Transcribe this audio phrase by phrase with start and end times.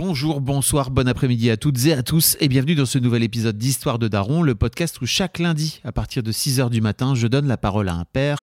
[0.00, 3.58] Bonjour, bonsoir, bon après-midi à toutes et à tous et bienvenue dans ce nouvel épisode
[3.58, 7.26] d'Histoire de Daron, le podcast où chaque lundi, à partir de 6h du matin, je
[7.26, 8.36] donne la parole à un père.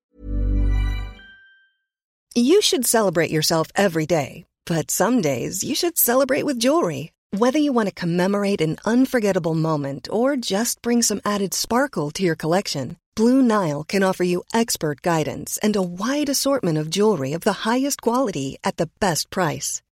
[2.35, 7.13] You should celebrate yourself every day, but some days you should celebrate with jewelry.
[7.31, 12.21] Whether you want to commemorate an unforgettable moment or just bring some added sparkle to
[12.21, 17.31] your collection, Blue Nile can offer you expert guidance and a wide assortment of jewelry
[17.31, 19.81] of the highest quality at the best price.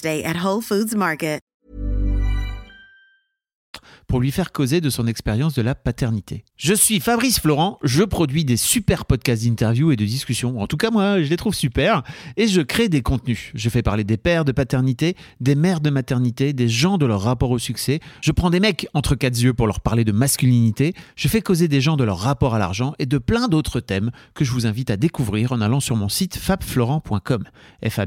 [0.00, 1.47] Day at Whole Foods Market.
[4.08, 6.44] Pour lui faire causer de son expérience de la paternité.
[6.56, 10.60] Je suis Fabrice Florent, je produis des super podcasts d'interviews et de discussions.
[10.60, 12.02] En tout cas, moi, je les trouve super.
[12.36, 13.52] Et je crée des contenus.
[13.54, 17.20] Je fais parler des pères de paternité, des mères de maternité, des gens de leur
[17.20, 18.00] rapport au succès.
[18.22, 20.94] Je prends des mecs entre quatre yeux pour leur parler de masculinité.
[21.14, 24.10] Je fais causer des gens de leur rapport à l'argent et de plein d'autres thèmes
[24.34, 27.44] que je vous invite à découvrir en allant sur mon site fabflorent.com.
[27.86, 28.00] F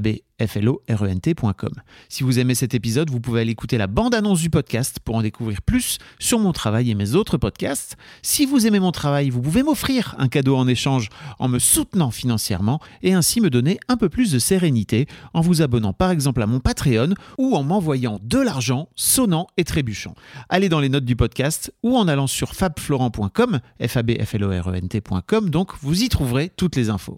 [0.47, 1.71] florent.com.
[2.09, 5.21] Si vous aimez cet épisode, vous pouvez aller écouter la bande-annonce du podcast pour en
[5.21, 7.97] découvrir plus sur mon travail et mes autres podcasts.
[8.21, 11.09] Si vous aimez mon travail, vous pouvez m'offrir un cadeau en échange
[11.39, 15.61] en me soutenant financièrement et ainsi me donner un peu plus de sérénité en vous
[15.61, 20.15] abonnant par exemple à mon Patreon ou en m'envoyant de l'argent sonnant et trébuchant.
[20.49, 24.35] Allez dans les notes du podcast ou en allant sur fabflorent.com, f a b f
[24.35, 27.17] l o r e n t.com, donc vous y trouverez toutes les infos.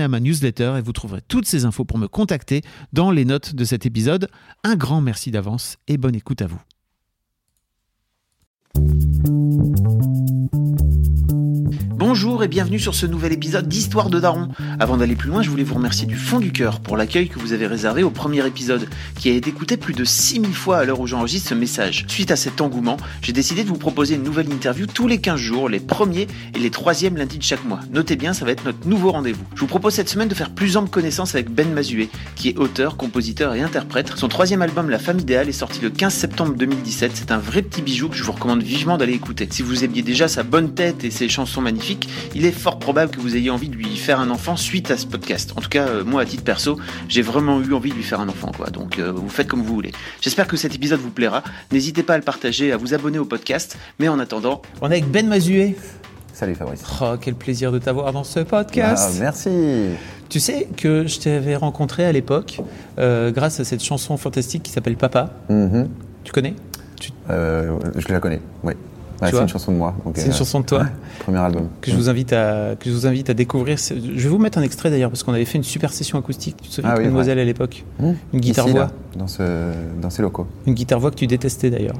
[0.00, 3.54] À ma newsletter et vous trouverez toutes ces infos pour me contacter dans les notes
[3.54, 4.28] de cet épisode.
[4.64, 6.60] Un grand merci d'avance et bonne écoute à vous.
[12.04, 14.48] Bonjour et bienvenue sur ce nouvel épisode d'Histoire de Daron.
[14.80, 17.38] Avant d'aller plus loin, je voulais vous remercier du fond du cœur pour l'accueil que
[17.38, 18.88] vous avez réservé au premier épisode,
[19.20, 22.04] qui a été écouté plus de 6000 fois à l'heure où j'enregistre ce message.
[22.08, 25.38] Suite à cet engouement, j'ai décidé de vous proposer une nouvelle interview tous les 15
[25.38, 26.26] jours, les premiers
[26.56, 27.78] et les troisièmes lundis de chaque mois.
[27.92, 29.44] Notez bien, ça va être notre nouveau rendez-vous.
[29.54, 32.58] Je vous propose cette semaine de faire plus ample connaissance avec Ben Mazué, qui est
[32.58, 34.12] auteur, compositeur et interprète.
[34.16, 37.12] Son troisième album, La Femme Idéale, est sorti le 15 septembre 2017.
[37.14, 39.46] C'est un vrai petit bijou que je vous recommande vivement d'aller écouter.
[39.48, 41.91] Si vous aimiez déjà sa bonne tête et ses chansons magnifiques,
[42.34, 44.96] il est fort probable que vous ayez envie de lui faire un enfant suite à
[44.96, 45.52] ce podcast.
[45.56, 48.20] En tout cas, euh, moi, à titre perso, j'ai vraiment eu envie de lui faire
[48.20, 48.70] un enfant, quoi.
[48.70, 49.92] Donc, euh, vous faites comme vous voulez.
[50.20, 51.42] J'espère que cet épisode vous plaira.
[51.70, 53.76] N'hésitez pas à le partager, à vous abonner au podcast.
[53.98, 55.76] Mais en attendant, on est avec Ben Mazué.
[56.32, 56.82] Salut Fabrice.
[57.00, 59.10] Oh, quel plaisir de t'avoir dans ce podcast.
[59.14, 59.50] Ah, merci.
[60.28, 62.58] Tu sais que je t'avais rencontré à l'époque
[62.98, 65.30] euh, grâce à cette chanson fantastique qui s'appelle Papa.
[65.50, 65.90] Mhm.
[66.24, 66.54] Tu connais?
[67.30, 68.72] Euh, je la connais, oui.
[69.22, 69.94] Ouais, c'est une chanson de moi.
[70.14, 70.86] C'est une euh, chanson de toi ouais,
[71.20, 71.68] premier album.
[71.80, 73.78] que je vous invite à que je vous invite à découvrir.
[73.78, 76.56] Je vais vous mettre un extrait d'ailleurs parce qu'on avait fait une super session acoustique.
[76.62, 78.10] Tu te souviens Ah de oui, Mademoiselle à l'époque Mmh.
[78.34, 79.42] Une guitare Ici, voix, là, dans, ce,
[80.00, 80.46] dans ces locaux.
[80.66, 81.96] une guitare voix que tu détestais d'ailleurs.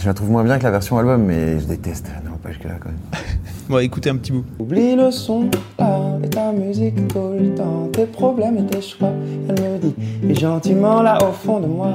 [0.00, 2.10] Je la trouve moins bien que la version album, mais je déteste.
[2.26, 2.98] Non, pas jusque-là quand même.
[3.68, 4.44] Bon, écoutez un petit bout.
[4.58, 9.10] Oublie le son, là, et ta musique tout le temps, tes problèmes et tes choix.
[9.48, 9.94] Elle me dit,
[10.28, 11.94] et gentiment là au fond de moi,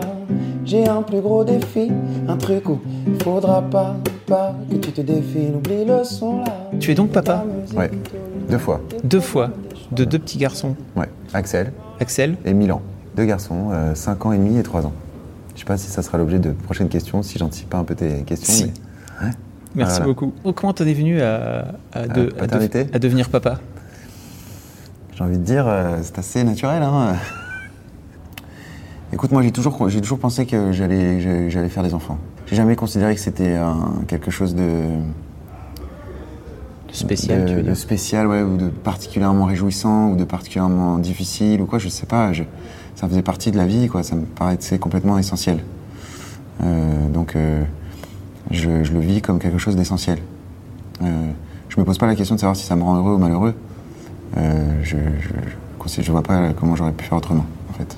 [0.66, 1.92] j'ai un plus gros défi,
[2.28, 2.80] un truc où
[3.24, 3.96] faudra pas,
[4.26, 5.54] pas que tu te défiles.
[5.56, 6.54] Oublie le son, là.
[6.80, 7.46] Tu es donc papa
[7.76, 7.92] Ouais,
[8.50, 8.82] deux fois.
[9.04, 9.52] Deux fois,
[9.92, 10.76] de deux petits garçons.
[10.96, 12.82] Ouais, Axel Axel, et Milan.
[13.16, 14.94] Deux garçons, 5 ans et demi et 3 ans.
[15.54, 17.94] Je sais pas si ça sera l'objet de prochaines questions, si j'anticipe pas un peu
[17.94, 18.54] tes questions.
[18.54, 18.64] Si.
[19.22, 19.34] mais- Ouais.
[19.76, 20.06] Merci Voilà.
[20.14, 20.34] beaucoup.
[20.56, 23.60] Comment t'en es venu à, à, de- à de- paternité à devenir papa?
[25.16, 26.82] J'ai envie de dire, euh, c'est assez naturel.
[26.84, 27.16] Hein.
[29.12, 32.18] Écoute, moi j'ai toujours, j'ai toujours pensé que j'allais, j'allais faire des enfants.
[32.48, 33.58] J'ai jamais considéré que c'était
[34.08, 34.84] quelque chose de,
[36.92, 37.78] Spécial, de, tu veux de dire?
[37.78, 42.34] spécial, ouais, ou de particulièrement réjouissant, ou de particulièrement difficile, ou quoi, je sais pas.
[42.34, 42.44] je-
[42.96, 44.04] ça faisait partie de la vie, quoi.
[44.04, 45.60] Ça me paraissait complètement essentiel.
[46.64, 47.64] Euh, donc, euh,
[48.52, 50.20] je, je le vis comme quelque chose d'essentiel.
[51.02, 51.32] Euh,
[51.70, 53.54] je me pose pas la question de savoir si ça me rend heureux ou malheureux.
[54.38, 57.98] Euh, je, je, je, vois pas comment j'aurais pu faire autrement, en fait.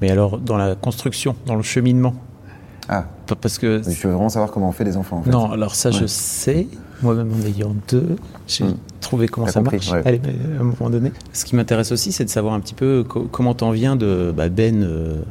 [0.00, 2.14] Mais alors, dans la construction, dans le cheminement
[2.88, 3.82] Ah, Pa- Parce que.
[3.86, 5.30] je veux vraiment savoir comment on fait des enfants, en fait.
[5.30, 6.66] Non, alors ça, je sais.
[7.02, 8.74] Moi-même en ayant deux, j'ai Mm.
[9.00, 9.90] trouvé comment ça compris, marche.
[9.92, 10.02] ouais.
[10.04, 11.12] Allez, mais à un moment donné.
[11.32, 14.32] Ce qui m'intéresse aussi, c'est de savoir un petit peu co- comment t'en viens de
[14.36, 15.22] bah, Ben euh,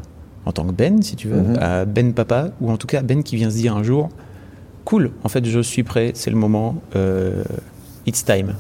[0.46, 1.58] en tant que Ben, si tu veux, Mhm.
[1.60, 4.10] à Ben papa, ou en tout cas Ben qui vient se dire un jour,
[4.86, 7.44] cool, en fait, je suis prêt, c'est le moment, euh,
[8.06, 8.56] it's time.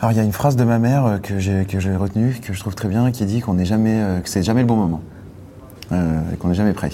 [0.00, 2.60] Alors il y a une phrase de ma mère euh, que j'ai retenue, que je
[2.60, 5.00] trouve très bien, qui dit qu'on n'est jamais, euh, que c'est jamais le bon moment,
[5.92, 6.90] euh, et qu'on n'est jamais prêt.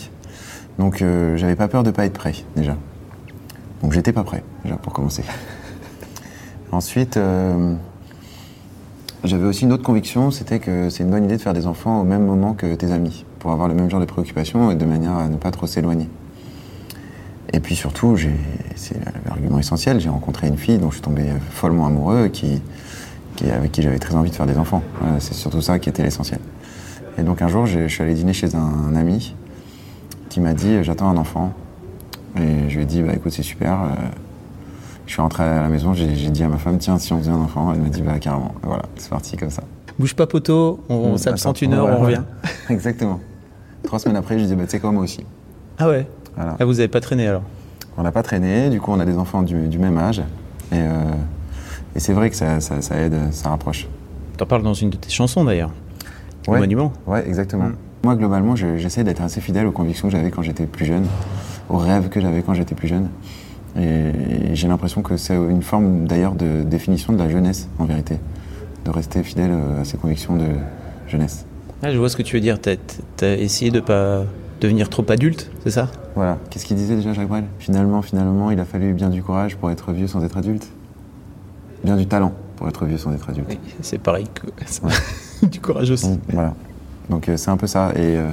[0.79, 2.77] Donc euh, j'avais pas peur de pas être prêt déjà.
[3.83, 5.25] Donc j'étais pas prêt déjà pour commencer.
[6.73, 7.19] Ensuite,
[9.25, 12.01] j'avais aussi une autre conviction, c'était que c'est une bonne idée de faire des enfants
[12.01, 14.85] au même moment que tes amis, pour avoir le même genre de préoccupations et de
[14.85, 16.09] manière à ne pas trop s'éloigner.
[17.53, 18.17] Et puis surtout,
[18.77, 18.97] c'est
[19.27, 22.63] l'argument essentiel, j'ai rencontré une fille dont je suis tombé follement amoureux, qui,
[23.37, 24.83] qui- avec qui j'avais très envie de faire des enfants.
[25.19, 26.41] C'est surtout ça qui était l'essentiel.
[27.19, 29.35] Et donc un jour, je suis allé dîner chez un, ami
[30.29, 31.53] qui m'a dit j'attends un enfant.
[32.37, 33.83] Et je lui ai dit bah écoute c'est super.
[33.83, 33.87] euh,
[35.11, 37.33] je suis rentré à la maison, j'ai dit à ma femme tiens si on faisait
[37.33, 38.55] un enfant, elle m'a dit bah carrément.
[38.63, 39.65] Voilà, c'est parti comme ça.
[39.99, 42.15] Bouge pas poteau, on, on Mmh, s'absente attends, une heure, on ouais.
[42.15, 42.23] revient.
[42.71, 43.19] Exactement.
[43.83, 45.27] Trois semaines après, je dit bah tu sais quoi moi aussi.
[45.81, 46.55] Ah ouais Voilà.
[46.61, 47.43] Ah, vous avez pas traîné alors?
[47.99, 50.21] On n'a pas traîné, du coup on a des enfants du, du même âge.
[50.71, 51.03] Et, euh,
[51.97, 53.89] et c'est vrai que ça, ça- ça aide, ça rapproche.
[54.37, 55.73] T'en parles dans une de tes chansons d'ailleurs.
[56.47, 56.59] Le Ouais.
[56.61, 56.93] monument.
[57.09, 57.65] Ouais, exactement.
[57.65, 57.75] Mm.
[58.05, 61.07] Moi, globalement, je- j'essaie d'être assez fidèle aux convictions que j'avais quand j'étais plus jeune,
[61.69, 63.09] aux rêves que j'avais quand j'étais plus jeune.
[63.77, 67.85] Et, et j'ai l'impression que c'est une forme d'ailleurs de définition de la jeunesse, en
[67.85, 68.17] vérité,
[68.85, 70.47] de rester fidèle euh, à ses convictions de
[71.09, 71.45] jeunesse.
[71.83, 72.59] Ah, je vois ce que tu veux dire.
[72.61, 72.77] T'as
[73.23, 74.25] as essayé de pas
[74.61, 75.89] devenir trop adulte, c'est ça?
[76.15, 76.39] Voilà.
[76.51, 77.45] Qu'est-ce qu'il disait déjà, Jacques Brel?
[77.59, 80.69] Finalement, finalement, il a fallu bien du courage pour être vieux sans être adulte.
[81.83, 83.47] Bien du talent pour être vieux sans être adulte.
[83.49, 86.09] Oui, c'est pareil que du courage aussi.
[86.11, 86.55] Donc, voilà.
[87.09, 87.93] Donc euh, c'est un peu ça.
[87.95, 88.31] Et euh,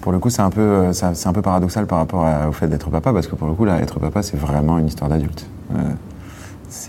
[0.00, 2.68] pour le coup, c'est un peu, euh, c'est un peu paradoxal par rapport au fait
[2.68, 5.46] d'être papa, parce que pour le coup, là, être papa, c'est vraiment une histoire d'adulte.
[5.74, 5.94] Euh,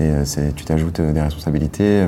[0.02, 2.08] euh, tu t'ajoutes des responsabilités.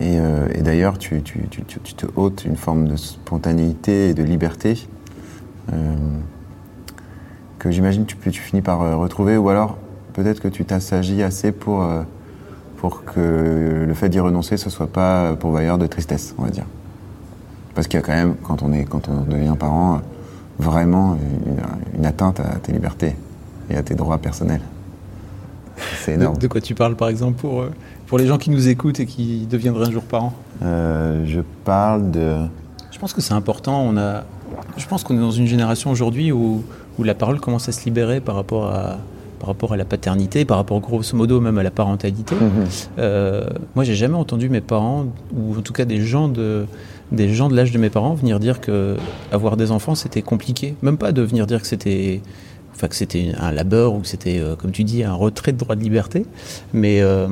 [0.00, 0.18] et,
[0.60, 4.88] d'ailleurs, tu, te ôtes une forme de spontanéité et de liberté
[7.58, 9.78] que j'imagine tu, tu finis par retrouver, ou alors
[10.12, 11.86] peut-être que tu t'assagis assez pour,
[12.76, 16.66] pour que le fait d'y renoncer, ce soit pas pourvoyeur de tristesse, on va dire.
[17.74, 20.00] Parce qu'il y a quand même, quand on, est, quand on devient parent,
[20.58, 21.16] vraiment
[21.46, 23.16] une, une atteinte à tes libertés
[23.70, 24.60] et à tes droits personnels.
[25.96, 26.38] C'est énorme.
[26.38, 27.72] de quoi tu parles par exemple pour, euh,
[28.06, 30.32] pour les gens qui nous écoutent et qui deviendraient un jour parents?
[30.62, 32.36] Euh, je parle de...
[32.92, 33.82] Je pense que c'est important.
[33.82, 34.22] On a,
[34.76, 36.62] je pense qu'on est dans une génération aujourd'hui où,
[36.98, 38.98] où la parole commence à se libérer par rapport à,
[39.38, 42.34] par rapport à la paternité, par rapport grosso modo même à la parentalité.
[42.34, 42.50] Mhm.
[42.98, 43.44] Euh,
[43.74, 46.66] moi, j'ai jamais entendu mes parents, ou en tout cas des gens de,
[47.12, 48.96] des gens de l'âge de mes parents, venir dire que
[49.32, 50.74] avoir des enfants c'était compliqué.
[50.82, 52.20] Même pas de venir dire que c'était,
[52.74, 55.58] enfin que c'était un labeur ou que c'était, euh, comme tu dis, un retrait de
[55.58, 56.26] droit de liberté,
[56.72, 57.28] mais euh,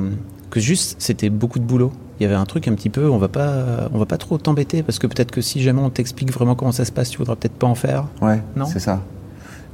[0.49, 1.91] que juste c'était beaucoup de boulot.
[2.19, 4.37] Il y avait un truc un petit peu, on va pas, on va pas trop
[4.37, 7.17] t'embêter parce que peut-être que si jamais on t'explique vraiment comment ça se passe, tu
[7.17, 8.05] voudras peut-être pas en faire.
[8.21, 8.65] Ouais, Non?
[8.65, 9.01] c'est ça.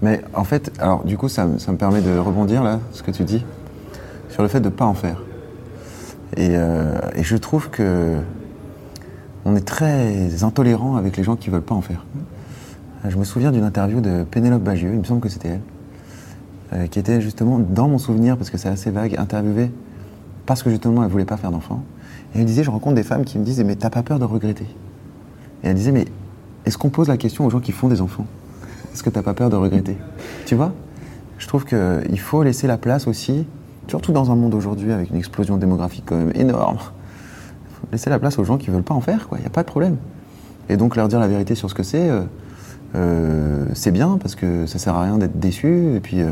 [0.02, 3.04] Mais en fait, alors du coup, ça, me- ça me permet de rebondir là, ce
[3.04, 3.46] que tu dis,
[4.30, 5.22] sur le fait de ne pas en faire.
[6.38, 8.16] Et, euh, et je trouve que
[9.46, 12.06] on est très intolérant avec les gens qui veulent pas en faire.
[13.08, 15.62] Je me souviens d'une interview de Pénélope Bagieux, il me semble que c'était elle,
[16.74, 19.72] euh, qui était justement dans mon souvenir, parce que c'est assez vague, interviewée
[20.46, 21.84] parce que justement elle voulait pas faire d'enfant.
[22.36, 24.26] Et elle disait, je rencontre des femmes qui me disent, mais t'as pas peur de
[24.26, 24.66] regretter?
[25.64, 26.06] Et elle disait, mais
[26.66, 28.26] est-ce qu'on pose la question aux gens qui font des enfants?
[29.00, 29.98] Est-ce que t'as pas peur de regretter
[30.46, 30.74] Tu vois?
[31.38, 33.48] Je trouve qu'il faut laisser la place aussi,
[33.88, 38.20] surtout dans un monde aujourd'hui avec une explosion démographique quand même énorme, faut laisser la
[38.20, 39.38] place aux gens qui veulent pas en faire, quoi.
[39.38, 39.96] Il n'y a pas de problème.
[40.68, 42.24] Et donc leur dire la vérité sur ce que c'est, euh,
[42.96, 45.96] euh, c'est bien parce que ça sert à rien d'être déçu.
[45.96, 46.32] Et puis, euh,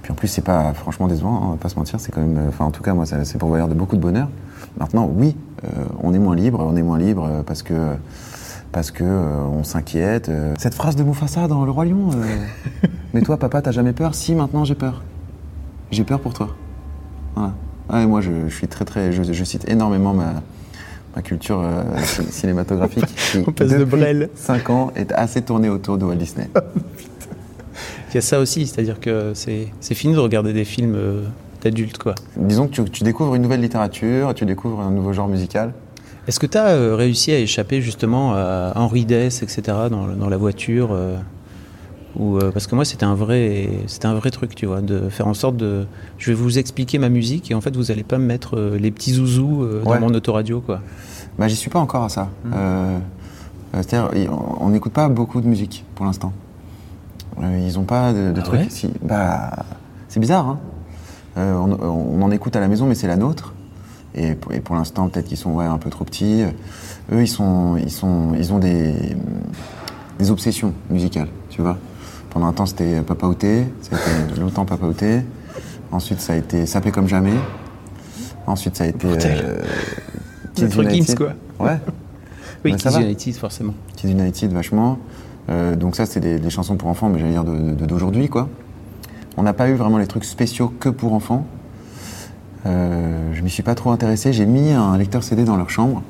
[0.00, 2.00] puis en plus, c'est pas franchement décevant, hein, on va pas se mentir.
[2.00, 4.30] C'est quand même, enfin en tout cas moi, c'est pourvoyeur de beaucoup de bonheur.
[4.78, 5.36] Maintenant, oui,
[6.02, 7.74] on est moins libre, on est moins libre parce que
[8.72, 10.28] parce que euh, on s'inquiète.
[10.28, 10.54] euh.
[10.58, 12.10] Cette phrase de Mufasa dans Le Roi Lion.
[12.14, 14.14] euh, Mais toi, papa, t'as jamais peur?
[14.14, 15.02] Si, maintenant j'ai peur.
[15.90, 16.48] J'ai peur pour toi.
[17.34, 17.52] Voilà.
[17.92, 20.34] Ouais, moi, je, je suis très très, je, je cite énormément ma
[21.14, 21.62] ma culture
[22.30, 24.30] cinématographique, qui, On passe de Brel.
[24.34, 26.48] 5 ans, est assez tournée autour de Walt Disney.
[28.10, 30.96] Il y a ça aussi, c'est-à-dire que c'est fini de regarder des films
[31.62, 32.14] d'adultes, quoi.
[32.36, 35.74] Disons que tu, tu découvres une nouvelle littérature, tu découvres un nouveau genre musical.
[36.28, 40.36] Est-ce que tu as réussi à échapper justement à Henri Dess, etc., dans, dans la
[40.36, 41.16] voiture euh,
[42.16, 43.68] ou, euh, Parce que moi, c'était un, vrai,
[44.04, 45.84] un vrai truc, tu vois, de faire en sorte de.
[46.18, 48.78] Je vais vous expliquer ma musique et en fait, vous allez pas me mettre euh,
[48.78, 49.98] les petits zouzous euh, Ouais.
[49.98, 50.80] dans mon autoradio, quoi.
[51.38, 52.28] Bah, j'y suis pas encore à ça.
[52.54, 52.98] Euh,
[53.74, 54.10] euh, C'est-à-dire,
[54.60, 56.32] on n'écoute pas beaucoup de musique pour l'instant.
[57.42, 58.60] Euh, ils ont pas de, de Ah trucs.
[58.60, 58.66] ouais?
[58.68, 59.50] si- bah,
[60.08, 60.46] c'est bizarre.
[60.46, 60.58] Hein
[61.38, 63.54] Euh, on, on en écoute à la maison, mais c'est la nôtre.
[64.14, 66.42] Et pour, et pour l'instant, peut-être qu'ils sont ouais, un peu trop petits.
[67.12, 68.94] Eux, ils sont, ils sont, ils ont des,
[70.18, 71.78] des obsessions musicales, tu vois.
[72.30, 73.64] Pendant un temps, c'était Papa Outé.
[73.82, 75.20] Ça a été longtemps Papa Outé.
[75.90, 77.32] Ensuite, ça a été Sapé comme jamais.
[78.46, 79.62] Ensuite, ça a été euh,
[80.60, 81.32] Maître Gims, quoi.
[81.60, 81.78] Ouais.
[82.64, 83.02] Oui, ça Kids va.
[83.02, 83.74] United, forcément.
[83.96, 84.98] Kids United vachement.
[85.50, 88.28] Euh, donc ça, c'est des, des chansons pour enfants, mais j'allais dire de- de- d'aujourd'hui,
[88.28, 88.48] quoi.
[89.36, 91.46] On n'a pas eu vraiment les trucs spéciaux que pour enfants.
[92.66, 94.32] Euh, je m'y suis pas trop intéressé.
[94.32, 96.02] J'ai mis un lecteur CD dans leur chambre,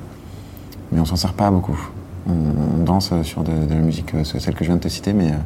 [0.91, 1.79] mais on s'en sert pas beaucoup.
[2.29, 2.33] On,
[2.81, 5.13] on danse sur de, de la musique, euh, celle que je viens de te citer,
[5.13, 5.37] mais euh,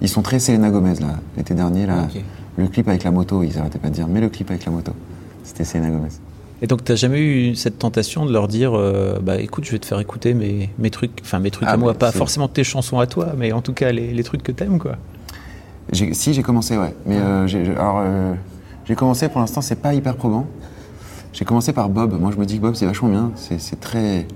[0.00, 1.18] ils sont très Selena Gomez là.
[1.36, 2.08] L'été dernier, là,
[2.56, 4.72] le clip avec la moto, ils arrêtaient pas de dire, mais le clip avec la
[4.72, 4.92] moto,
[5.44, 6.08] c'était Selena Gomez.
[6.62, 9.80] Et donc, t'as jamais eu cette tentation de leur dire, euh, bah écoute, je vais
[9.80, 12.62] te faire écouter mes, mes trucs, enfin mes trucs Ah, à moi, pas forcément tes
[12.62, 14.96] chansons à toi, mais en tout cas les, les trucs que t'aimes, quoi.
[15.92, 16.94] Si j'ai commencé, ouais.
[17.04, 18.34] Mais euh, alors euh,
[18.84, 20.46] j'ai commencé pour l'instant, c'est pas hyper probant.
[21.32, 22.18] J'ai commencé par Bob.
[22.20, 23.30] Moi, je me dis que Bob, c'est vachement bien.
[23.36, 24.26] C'est très.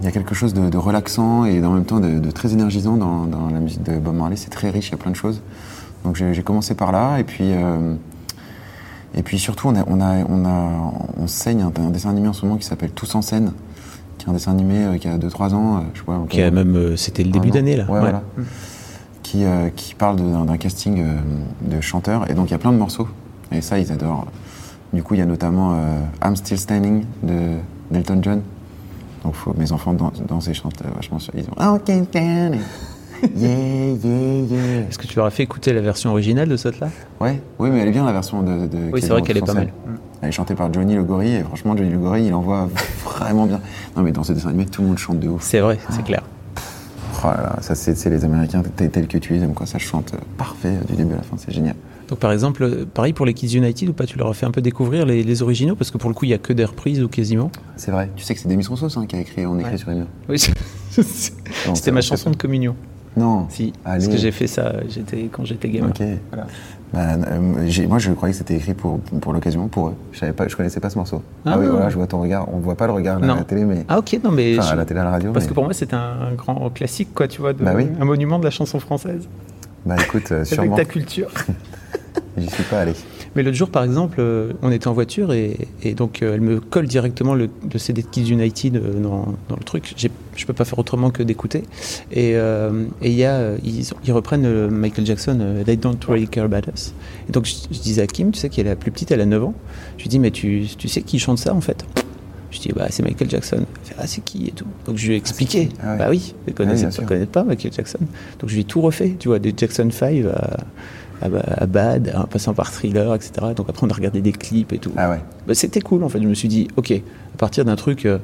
[0.00, 2.52] Il y a quelque chose de, de relaxant et en même temps de, de très
[2.54, 4.36] énergisant dans, dans la musique de Bob Marley.
[4.36, 5.42] C'est très riche, il y a plein de choses.
[6.04, 7.52] Donc j'ai commencé par là et puis.
[7.52, 7.94] euh,
[9.12, 12.28] et puis surtout, on, a, on, a, on, a, on saigne un, un dessin animé
[12.28, 13.52] en ce moment qui s'appelle Tous en scène,
[14.18, 15.76] qui est un dessin animé euh, qui a 2-3 ans.
[15.78, 17.90] euh, je sais pas, Qui a même, c'était le début d'année là.
[17.90, 18.22] Ouais, voilà.
[19.22, 21.16] Qui, euh, qui parle d'un casting euh,
[21.62, 22.28] de chanteurs.
[22.30, 23.06] Et donc il y a plein de morceaux.
[23.52, 24.26] Et ça, ils adorent.
[24.92, 27.56] Du coup, il y a notamment euh, I'm Still Standing de
[27.90, 28.42] d'Elton John.
[29.24, 31.32] Donc faut, mes enfants dan- dansent et chantent vachement sur.
[31.36, 32.60] Ils ont Oh, can't stand it.
[33.36, 33.50] Yeah,
[34.02, 34.80] yeah, yeah.
[34.88, 36.88] Est-ce que tu leur as fait écouter la version originale de cette là
[37.20, 38.66] Ouais, oui, mais elle est bien la version de.
[38.66, 39.64] de Oui, c'est vrai qu'elle est pas mal.
[39.66, 39.96] scène.
[40.22, 42.68] Elle est chantée par Johnny Le Gorille et franchement, Johnny Le Gorille, il envoie
[43.04, 43.60] vraiment bien.
[43.96, 45.42] Non, mais dans ce dessin animé, tout le monde chante de ouf.
[45.42, 46.22] C'est vrai, c'est clair.
[47.22, 49.78] Oh là là, ça c'est les Américains tel tel que tu les aimes quoi, ça
[49.78, 51.74] chante euh, parfait euh, du début à la fin, c'est génial.
[52.08, 54.46] Donc par exemple, euh, pareil pour les Kids United ou pas, tu leur as fait
[54.46, 55.76] un peu découvrir les, les originaux?
[55.76, 57.50] Parce que pour le coup il y a que des reprises ou quasiment.
[57.76, 58.10] C'est vrai.
[58.16, 59.78] Tu sais que c'est Demis Rousseau hein, qui a écrit On écrit Ouais.
[59.78, 59.88] sur.
[60.28, 60.38] Oui,
[61.74, 62.74] c'était ma chanson de communion.
[63.16, 63.46] Non.
[63.48, 64.04] Si, Allez.
[64.04, 65.88] parce que j'ai fait ça, j'étais quand j'étais gamin.
[65.88, 66.02] Ok.
[66.30, 66.46] Voilà.
[66.92, 69.94] Bah, euh, moi je croyais que c'était écrit pour, pour l'occasion, pour eux.
[70.12, 71.22] Je savais pas, je connaissais pas ce morceau.
[71.46, 71.58] Ah, Ah.
[71.60, 72.52] oui, voilà, je vois ton regard.
[72.52, 73.84] On voit pas le regard à la télé, mais.
[73.88, 75.32] Ah ok, non mais Enfin, à la télé, à la radio.
[75.32, 77.86] parce mais- que pour moi c'était un grand classique quoi, tu vois, de- Bah oui.
[78.00, 79.28] un monument de la chanson française.
[79.86, 80.76] Bah écoute, euh, Avec sûrement.
[80.76, 81.30] ta culture.
[82.36, 82.92] J'y suis pas allé.
[83.36, 86.40] Mais l'autre jour, par exemple, euh, on était en voiture et, et donc euh, elle
[86.40, 89.94] me colle directement le, le CD de Kids United euh, dans, dans le truc.
[89.96, 91.62] Je peux pas faire autrement que d'écouter.
[92.10, 96.44] Et euh, et il y a, ils, ils reprennent Michael Jackson, They Don't Really Care
[96.46, 96.92] About Us.
[97.28, 99.20] Et donc je, je disais à Kim, tu sais qu'elle est la plus petite, elle
[99.20, 99.54] a 9 ans.
[99.98, 101.84] Je lui dis, mais tu, tu sais qui chante ça en fait?
[102.50, 103.58] Je dis, bah c'est Michael Jackson.
[103.60, 104.66] Elle fait, ah c'est qui et tout.
[104.86, 105.68] Donc je lui ai expliqué.
[105.80, 105.98] Ah ouais.
[105.98, 107.06] Bah oui, pas, sûr.
[107.06, 108.00] connaît pas Michael Jackson.
[108.40, 110.56] Donc je lui ai tout refait, tu vois, des Jackson 5 à,
[111.22, 113.32] à, Bad, en passant par Thriller, etc.
[113.56, 114.92] Donc après on a regardé des clips et tout.
[114.96, 115.20] Ah ouais.
[115.46, 116.20] Bah, c'était cool en fait.
[116.20, 118.18] Je me suis dit, ok, à partir d'un truc, euh,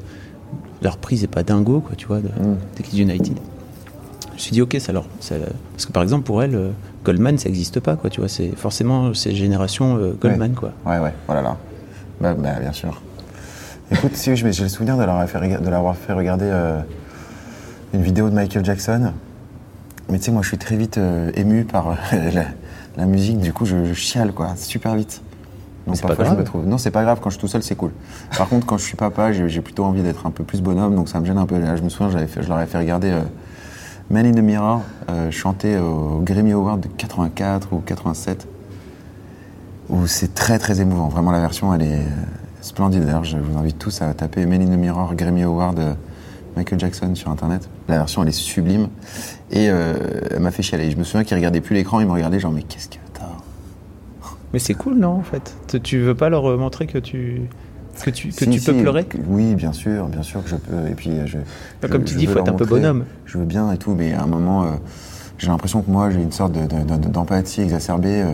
[0.83, 2.57] la reprise est pas dingo, quoi, tu vois, de, Mm.
[2.83, 3.37] Kids United.
[4.29, 5.07] Je me suis dit, ok, ça leur.
[5.21, 5.37] ça-
[5.73, 6.71] parce que par exemple, pour elle, euh,
[7.05, 10.73] Goldman, ça n'existe pas, quoi, tu vois, c'est forcément ces générations euh, Goldman, quoi.
[10.85, 11.57] Ouais, ouais, voilà là.
[12.21, 13.01] Bah, bah, bien sûr.
[13.93, 16.81] Écoute, si, j'ai j'ai le souvenir de leur avoir fait, de l'avoir fait regarder euh,
[17.95, 19.13] une vidéo de Michael Jackson.
[20.09, 21.95] Mais tu sais, moi, je suis très vite euh, ému par euh,
[22.35, 22.45] la,
[22.97, 23.39] la musique.
[23.39, 25.21] Du coup, je, je chiale, quoi, super vite.
[25.87, 26.41] Donc c'est pas parfois, je grave.
[26.41, 26.67] me trouve.
[26.67, 27.21] Non, c'est pas grave.
[27.23, 27.93] Quand je suis tout seul, c'est cool.
[28.37, 30.95] Par contre, quand je suis papa, j'ai plutôt envie d'être un peu plus bonhomme.
[30.97, 31.59] Donc ça me gêne un peu.
[31.59, 33.21] Là, je me souviens, fait- je leur avais fait regarder euh,
[34.11, 38.49] Man in the Mirror, euh, chanté au Grammy Award de 84 ou 87
[39.89, 41.07] où c'est très très émouvant.
[41.09, 42.03] Vraiment, la version, elle est
[42.63, 43.05] splendide.
[43.05, 45.97] D'ailleurs, je vous invite tous à taper Men in the Mirror Grammy Award
[46.57, 47.69] Michael Jackson sur Internet.
[47.89, 48.89] La version, elle est sublime.
[49.51, 49.95] Et euh,
[50.31, 50.91] elle m'a fait chialer.
[50.91, 53.23] Je me souviens qu'il regardait plus l'écran, il me regardait genre, mais qu'est-ce que t'as?
[54.53, 55.55] Mais c'est cool, non, en fait?
[55.83, 57.43] Tu- veux pas leur euh, montrer que tu,
[58.03, 59.07] que tu, que Si, tu si, peux pleurer?
[59.29, 60.87] Oui, bien sûr, bien sûr que je peux.
[60.91, 61.39] Et puis, euh, je.
[61.83, 63.05] je- Comme tu je dis, faut être un peu bonhomme.
[63.27, 64.69] Je veux bien et tout, mais à un moment, euh,
[65.39, 68.23] j'ai l'impression que moi, j'ai une sorte de- de- de- d'empathie exacerbée.
[68.23, 68.33] euh,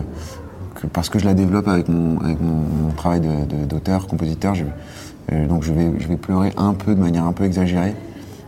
[0.75, 3.21] que parce que je la développe avec mon, avec mon, mon travail
[3.69, 4.65] d'auteur, compositeur, je-
[5.47, 7.93] donc je vais, je vais pleurer un peu de manière un peu exagérée.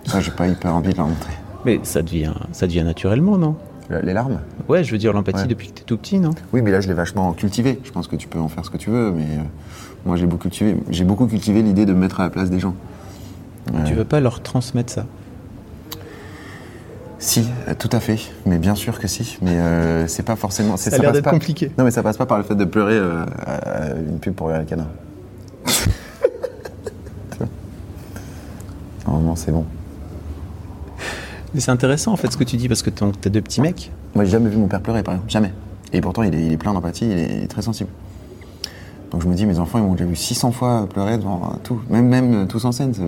[0.05, 1.33] Ça, j'ai pas hyper envie de leur montrer.
[1.65, 3.55] Mais ça devient, ça devient naturellement, non?
[3.89, 4.39] Le- Les larmes?
[4.69, 5.47] Ouais, je veux dire l'empathie Ouais.
[5.47, 6.31] depuis que t'es tout petit, non?
[6.53, 7.79] Oui, mais là, je l'ai vachement cultivé.
[7.83, 9.41] Je pense que tu peux en faire ce que tu veux, mais euh,
[10.05, 10.75] moi, j'ai beaucoup cultivé.
[10.89, 12.75] J'ai beaucoup cultivé l'idée de me mettre à la place des gens.
[13.85, 15.05] Tu veux pas leur transmettre ça?
[17.17, 18.19] Si, euh, tout à fait.
[18.45, 19.39] Mais bien sûr que si.
[19.41, 20.77] Mais euh, c'est pas forcément.
[20.77, 21.71] Ça a l'air d'être pas- compliqué.
[21.77, 24.63] Non, mais ça passe pas par le fait de pleurer à- une pub pour les
[24.65, 24.85] canard.
[29.07, 29.65] Normalement, c'est bon.
[31.55, 33.91] Mais c'est intéressant en fait ce que tu dis parce que t'as deux petits mecs.
[34.13, 35.31] Moi, j'ai jamais vu mon père pleurer, par exemple.
[35.31, 35.51] Jamais.
[35.93, 37.89] Et pourtant, il est, il est plein d'empathie, il est, il est très sensible.
[39.11, 41.57] Donc je me dis, mes enfants, ils m'ont déjà vu 600 fois pleurer devant euh,
[41.63, 41.79] tout.
[41.89, 42.93] Même, même euh, tous en scène.
[42.93, 43.01] c'est-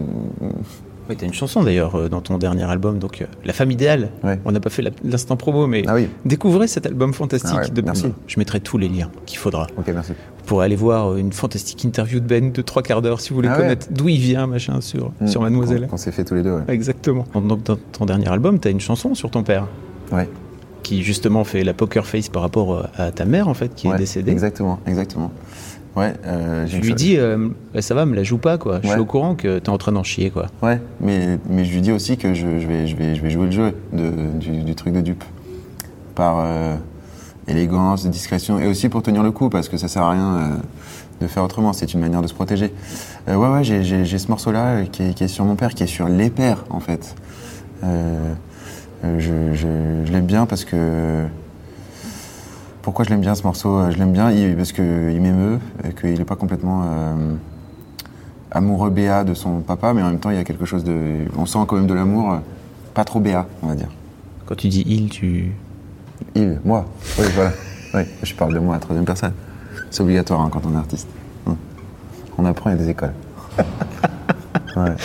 [1.10, 4.10] Oui, t'as une chanson d'ailleurs euh, dans ton dernier album, donc euh, La femme idéale.
[4.24, 4.40] Ouais.
[4.46, 6.08] On n'a pas fait l'instant promo, mais Ah oui.
[6.24, 7.52] découvrez cet album fantastique.
[7.54, 8.06] Ah ouais, de- merci.
[8.28, 9.68] Je mettrai tous les liens qu'il faudra.
[9.78, 10.14] Ok, merci.
[10.48, 13.50] Pourrez aller voir une fantastique interview de Ben de trois quarts d'heure si vous voulez
[13.52, 13.62] Ah ouais.
[13.64, 15.88] connaître d'où il vient, machin, sur, sur Mademoiselle.
[15.88, 16.64] Qu'on s'est fait tous les deux, ouais.
[16.70, 17.26] Exactement.
[17.36, 19.68] Donc dans ton dernier album, t'as une chanson sur ton père
[20.12, 20.28] Ouais.
[20.84, 23.88] qui justement fait la poker face par rapport euh, à ta mère en fait qui
[23.90, 24.32] est décédée.
[24.32, 25.32] Exactement, exactement.
[25.98, 27.50] Ouais, euh, Je lui dis, euh,
[27.80, 28.80] ça va, me la joue pas quoi.
[28.84, 30.46] Je suis au courant que t'es en train d'en chier quoi.
[30.62, 33.30] Ouais, mais, mais je lui dis aussi que je, je vais, je, vais, je vais
[33.32, 35.24] jouer le jeu de, du, du truc de dupe.
[36.16, 36.76] Par euh,
[37.48, 40.56] élégance, discrétion, et aussi pour tenir le coup, parce que ça sert à rien euh,
[41.22, 42.74] de faire autrement, c'est une manière de se protéger.
[43.30, 46.08] Euh, ouais, ouais, j'ai- ce morceau-là euh, qui, est- sur mon père, qui est sur
[46.10, 47.16] les pères, en fait.
[47.84, 51.26] Je je- l'aime bien parce que...
[52.82, 54.84] Pourquoi je l'aime bien ce morceau Je l'aime bien parce qu'il
[55.22, 55.60] m'émeut,
[56.02, 56.84] qu'il n'est pas complètement...
[58.52, 61.26] amoureux béat de son papa, mais en même temps, il y a quelque chose de.
[61.38, 62.40] On sent quand même de l'amour,
[62.94, 63.90] pas trop béat, on va dire.
[64.46, 65.52] Quand tu dis il, tu.
[66.38, 66.86] Il, moi.
[67.20, 67.52] Oui, voilà.
[67.94, 69.34] Oui, je parle de moi à troisième personne.
[69.90, 71.08] C'est obligatoire hein, quand on est artiste.
[71.46, 71.56] Hum.
[72.38, 73.14] On apprend, il y a des écoles.
[74.76, 74.96] ouais.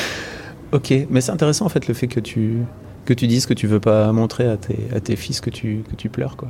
[0.73, 2.59] Ok, mais c'est intéressant en fait le fait que tu
[3.05, 5.83] que tu dises que tu veux pas montrer à tes, à tes fils que tu,
[5.91, 6.49] que tu pleures quoi.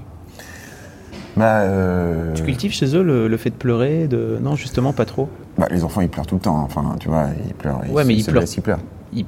[1.37, 5.07] Bah, euh, Tu cultives chez eux le, le fait de pleurer, de non justement pas
[5.07, 5.29] trop?
[5.57, 6.59] bah, les enfants, ils pleurent tout le temps.
[6.59, 6.65] hein.
[6.67, 7.81] Enfin, tu vois, ils pleurent.
[7.91, 8.45] Ouais, se- mais ils se pleurent.
[8.55, 8.81] Ils pleurent.
[9.15, 9.25] Ils-.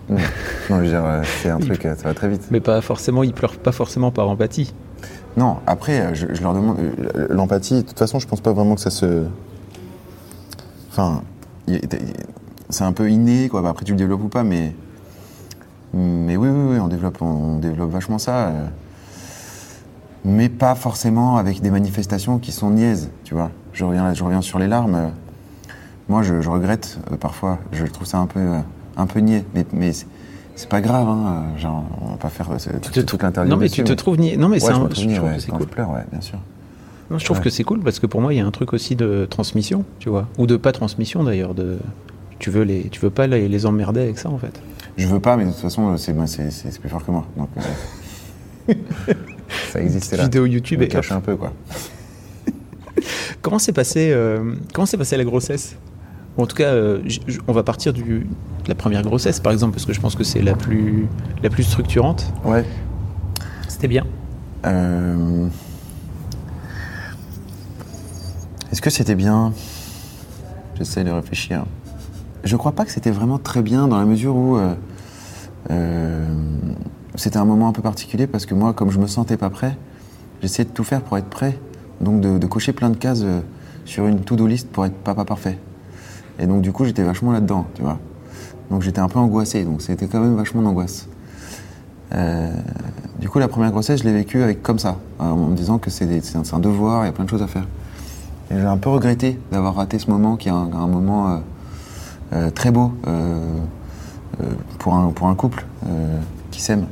[0.71, 2.43] Non, je veux dire, euh, c'est un truc, euh, ça va très vite.
[2.51, 4.75] Mais pas forcément, ils pleurent pas forcément par empathie.
[5.37, 6.79] Non, après, euh, je, leur demande.
[6.79, 9.25] euh, L'empathie, de toute façon, je pense pas vraiment que ça se.
[10.90, 11.23] Enfin,
[12.68, 13.62] c'est un peu inné, quoi.
[13.62, 14.75] Bah, Après, tu le développes ou pas, mais.
[15.92, 18.49] Mais oui, oui, oui, on développe, on développe vachement ça.
[18.49, 18.66] euh,
[20.25, 23.51] Mais pas forcément avec des manifestations qui sont niaises, tu vois.
[23.73, 25.11] Je reviens, je reviens sur les larmes.
[26.09, 27.59] Moi, je, je regrette parfois.
[27.73, 28.40] Je trouve ça un peu,
[28.97, 29.44] un peu niais.
[29.55, 29.90] Mais, mais
[30.55, 31.45] c'est- pas grave, hein.
[31.57, 33.51] euh, Genre, on va pas faire euh, toute, te toute l'interview.
[33.51, 34.37] Non mais tu te trouves ni...
[34.37, 35.67] Non mais c'est je un- me trouve que c'est cool.
[35.69, 36.38] je bien sûr.
[37.11, 38.73] Non, je trouve que c'est cool parce que pour moi il y a un truc
[38.73, 41.55] aussi de transmission, tu vois, ou de pas transmission d'ailleurs.
[41.55, 41.79] De
[42.38, 44.61] tu veux les, tu veux pas les, les emmerder avec ça en fait.
[44.97, 47.27] Je veux pas, mais de toute façon, c'est moi, c'est- c'est- plus fort que moi.
[47.37, 47.49] Donc,
[48.69, 48.75] euh,
[49.73, 50.25] ça existait là.
[50.25, 51.53] Vidéo YouTube Je et cache un peu, quoi.
[53.43, 55.77] Comment s'est passé, euh, comment s'est passée la grossesse?
[56.37, 57.01] Ou En tout cas, euh,
[57.47, 58.03] on va partir du,
[58.64, 61.07] de la première grossesse par exemple parce que je pense que c'est la plus,
[61.42, 62.33] la plus structurante.
[62.44, 62.64] Ouais.
[63.68, 64.05] C'était bien.
[64.66, 65.49] Euh,
[68.73, 69.53] Est-ce que c'était bien?
[70.77, 71.64] J'essaie de réfléchir.
[72.42, 74.75] Je crois pas que c'était vraiment très bien dans la mesure où euh,
[75.70, 76.27] euh,
[77.14, 79.77] c'était un moment un peu particulier parce que moi, comme je me sentais pas prêt,
[80.42, 81.59] j'essayais de tout faire pour être prêt.
[82.01, 83.25] Donc de, de cocher plein de cases
[83.85, 85.59] sur une to-do list pour être papa parfait.
[86.38, 87.99] Et donc du coup, j'étais vachement là-dedans, tu vois.
[88.70, 91.09] Donc j'étais un peu angoissé, donc c'était quand même vachement d'angoisse.
[92.14, 92.53] Euh,
[93.18, 95.90] du coup, la première grossesse, je l'ai vécue avec comme ça, en me disant que
[95.90, 97.66] c'est un, devoir, il y a plein de choses à faire.
[98.51, 101.38] Et j'ai un peu regretté d'avoir raté ce moment qui est un, moment euh,
[102.35, 102.92] euh, très beau
[104.79, 105.64] pour, un, couple
[106.51, 106.87] qui s'aime.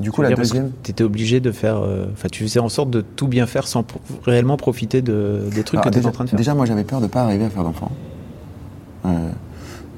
[0.00, 0.72] Du coup, la deuxième.
[0.82, 1.76] Tu étais obligé de faire.
[1.78, 5.42] euh, Enfin, tu faisais en sorte de tout bien faire sans pro- réellement profiter de,
[5.54, 6.36] des trucs Alors, que tu étais en train de faire.
[6.38, 7.90] déjà, moi, j'avais peur de pas arriver à faire d'enfant.
[9.06, 9.30] Euh,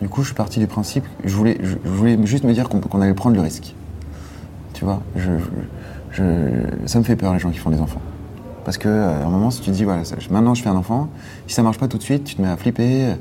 [0.01, 2.69] du coup, je suis parti du principe, je voulais, je, je voulais juste me dire
[2.69, 3.75] qu'on allait prendre le risque.
[4.75, 5.31] Tu vois, je,
[6.11, 6.23] je-
[6.87, 8.01] ça me fait peur les gens qui font des enfants.
[8.65, 10.69] Parce que euh, à un moment, si tu te dis, voilà, ça- maintenant je fais
[10.69, 11.09] un enfant,
[11.47, 13.15] si ça marche pas tout de suite, tu te mets à flipper.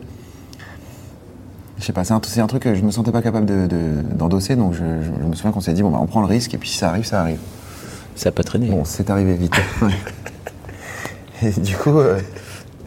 [1.82, 4.56] Je sais pas, c'est un, truc que je me sentais pas capable de- de- d'endosser,
[4.56, 6.54] donc je, je- je me souviens qu'on s'est dit, bon, bah, on prend le risque,
[6.54, 7.40] et puis si ça arrive, ça arrive.
[8.16, 8.70] Ça n'a pas traîné.
[8.70, 9.56] Bon, c'est arrivé vite.
[11.42, 12.20] et du coup, euh,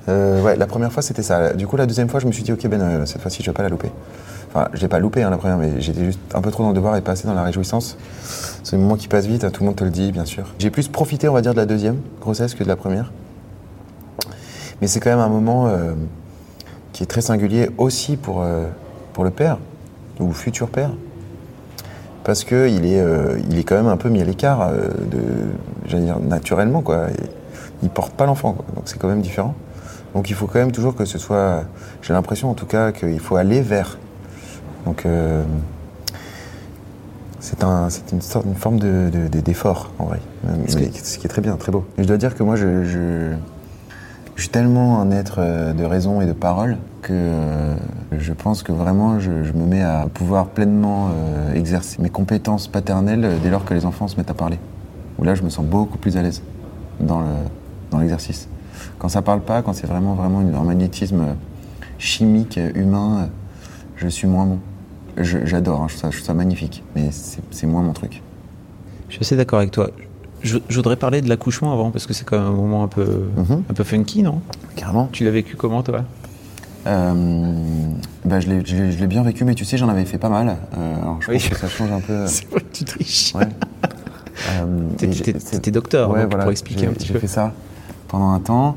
[0.09, 1.55] euh, ouais, la première fois c'était ça.
[1.55, 3.51] Du coup, la deuxième fois, je me suis dit, ok, Ben, euh, cette fois-ci, je
[3.51, 3.91] vais pas la louper.
[4.51, 6.69] Enfin, je l'ai pas loupé hein, la première, mais j'étais juste un peu trop dans
[6.69, 7.97] le devoir et pas assez dans la réjouissance.
[8.63, 10.45] C'est un moment qui passe vite, hein, tout le monde te le dit, bien sûr.
[10.61, 13.11] J'ai plus profité, on va dire, de la deuxième grossesse que de la première.
[14.81, 15.95] Mais c'est quand même un moment euh,
[16.93, 18.67] qui est très singulier aussi pour, euh,
[19.15, 19.57] pour le père,
[20.21, 20.91] ou le futur père.
[22.25, 25.21] Parce qu'il est, euh, il est quand même un peu mis à l'écart, euh, de,
[25.87, 27.09] j'allais dire, naturellement, quoi.
[27.11, 27.25] Et
[27.83, 28.65] il porte pas l'enfant, quoi.
[28.75, 29.55] donc c'est quand même différent.
[30.15, 31.65] Donc il faut quand même toujours que ce soit,
[32.03, 33.99] j'ai l'impression en tout cas qu'il faut aller vers.
[34.87, 35.43] Donc euh,
[37.41, 41.27] c'est un, une sorte, une forme de, de- de- d'effort en vrai, mais ce qui
[41.27, 41.85] est très bien, très beau.
[41.99, 43.33] Et je dois dire que moi je, je,
[44.37, 47.75] je suis tellement un être euh, de raison et de parole que euh,
[48.13, 53.39] je pense que vraiment je, me mets à pouvoir pleinement euh, exercer mes compétences paternelles
[53.43, 54.59] dès lors que les enfants se mettent à parler.
[55.19, 56.43] Où là je me sens beaucoup plus à l'aise
[56.99, 57.27] dans, le,
[57.91, 58.49] dans l'exercice.
[58.99, 61.37] Quand ça parle pas, quand c'est vraiment vraiment un magnétisme
[61.99, 63.29] chimique, humain,
[63.97, 64.59] je suis moins bon.
[65.17, 68.21] J'adore, hein, je, ça, je trouve ça magnifique, mais c'est moins mon truc.
[69.09, 69.91] Je suis assez d'accord avec toi.
[70.45, 72.89] Je, je voudrais parler de l'accouchement avant, parce que c'est quand même un moment un
[72.89, 73.63] peu, Mhm.
[73.69, 74.41] un peu funky, non?
[74.77, 75.09] Carrément.
[75.11, 76.05] Tu l'as vécu comment, toi?
[76.87, 77.53] Euh,
[78.27, 80.59] bah, je, l'ai, bien vécu, mais tu sais, j'en avais fait pas mal.
[80.77, 81.39] Euh, alors je Oui.
[81.39, 82.13] pense que ça change un peu.
[82.13, 83.35] euh, C'est vrai que tu triches.
[83.35, 83.49] Ouais.
[84.51, 87.21] Euh, j'ai- c'est- t'es docteur, ouais, voilà, pour expliquer j'ai- un petit J'ai peu.
[87.21, 87.53] fait ça
[88.09, 88.77] pendant un temps.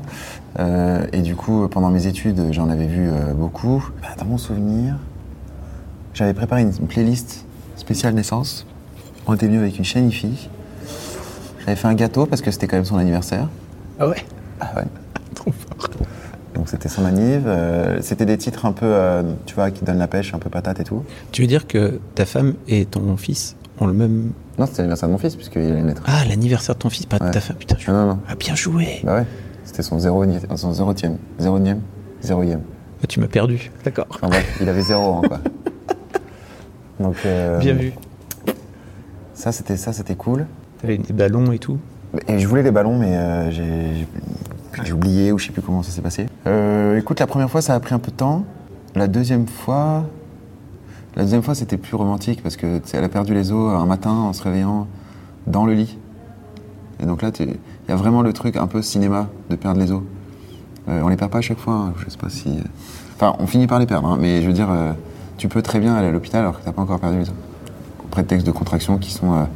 [0.60, 3.84] Euh, et du coup, pendant mes études, j'en avais vu euh, beaucoup.
[4.00, 4.94] Bah, dans mon souvenir,
[6.14, 8.66] j'avais préparé une, une playlist spéciale naissance.
[9.26, 10.48] On était venu avec une chaîne IFI.
[11.68, 13.46] J'avais fait un gâteau parce que c'était quand même son anniversaire.
[14.00, 14.24] Ah ouais?
[14.58, 14.84] Ah ouais.
[15.34, 15.90] Trop fort.
[16.54, 17.42] Donc c'était son anniv.
[17.46, 20.48] euh, c'était des titres un peu, euh, tu vois, qui donnent la pêche, un peu
[20.48, 21.04] patate et tout.
[21.30, 24.32] Tu veux dire que ta femme et ton fils ont le même...
[24.58, 26.02] Non, c'était l'anniversaire de mon fils, puisqu'il allait naître.
[26.06, 27.30] Ah, l'anniversaire de ton fils, pas de Ouais.
[27.32, 27.56] ta femme.
[27.58, 27.90] Putain, je...
[27.90, 28.18] Ah non, non.
[28.30, 29.26] Ah, bien joué Bah ouais.
[29.64, 30.24] C'était son zéro,
[30.56, 31.18] son zérotième.
[31.38, 31.82] Zéronième
[32.22, 32.62] Zéroième.
[33.02, 34.06] Ah, Tu m'as perdu, d'accord.
[34.08, 35.38] Enfin bref, il avait zéro ans, quoi.
[36.98, 37.92] Donc, euh, Bien vu.
[39.34, 40.46] Ça, c'était ça, c'était cool.
[40.80, 41.78] T'avais des ballons et tout.
[42.26, 44.06] Et je voulais les ballons, mais euh, j'ai
[44.84, 46.26] j'ai- oublié ou je sais plus comment ça s'est passé.
[46.46, 48.44] Euh, écoute, la première fois, ça a pris un peu de temps.
[48.94, 50.04] La deuxième fois,
[51.16, 54.10] la deuxième fois, c'était plus romantique parce que elle a perdu les os un matin
[54.12, 54.86] en se réveillant
[55.46, 55.98] dans le lit.
[57.00, 57.56] Et donc là, il
[57.88, 60.02] y a vraiment le truc un peu cinéma de perdre les os.
[60.88, 61.74] Euh, on les perd pas à chaque fois.
[61.74, 61.92] hein.
[62.04, 62.60] Je sais pas si.
[63.16, 64.92] Enfin, on finit par les perdre, hein, mais je veux dire, euh,
[65.38, 67.34] tu peux très bien aller à l'hôpital alors que t'as pas encore perdu les os.
[68.10, 69.46] Prétexte de contractions qui sont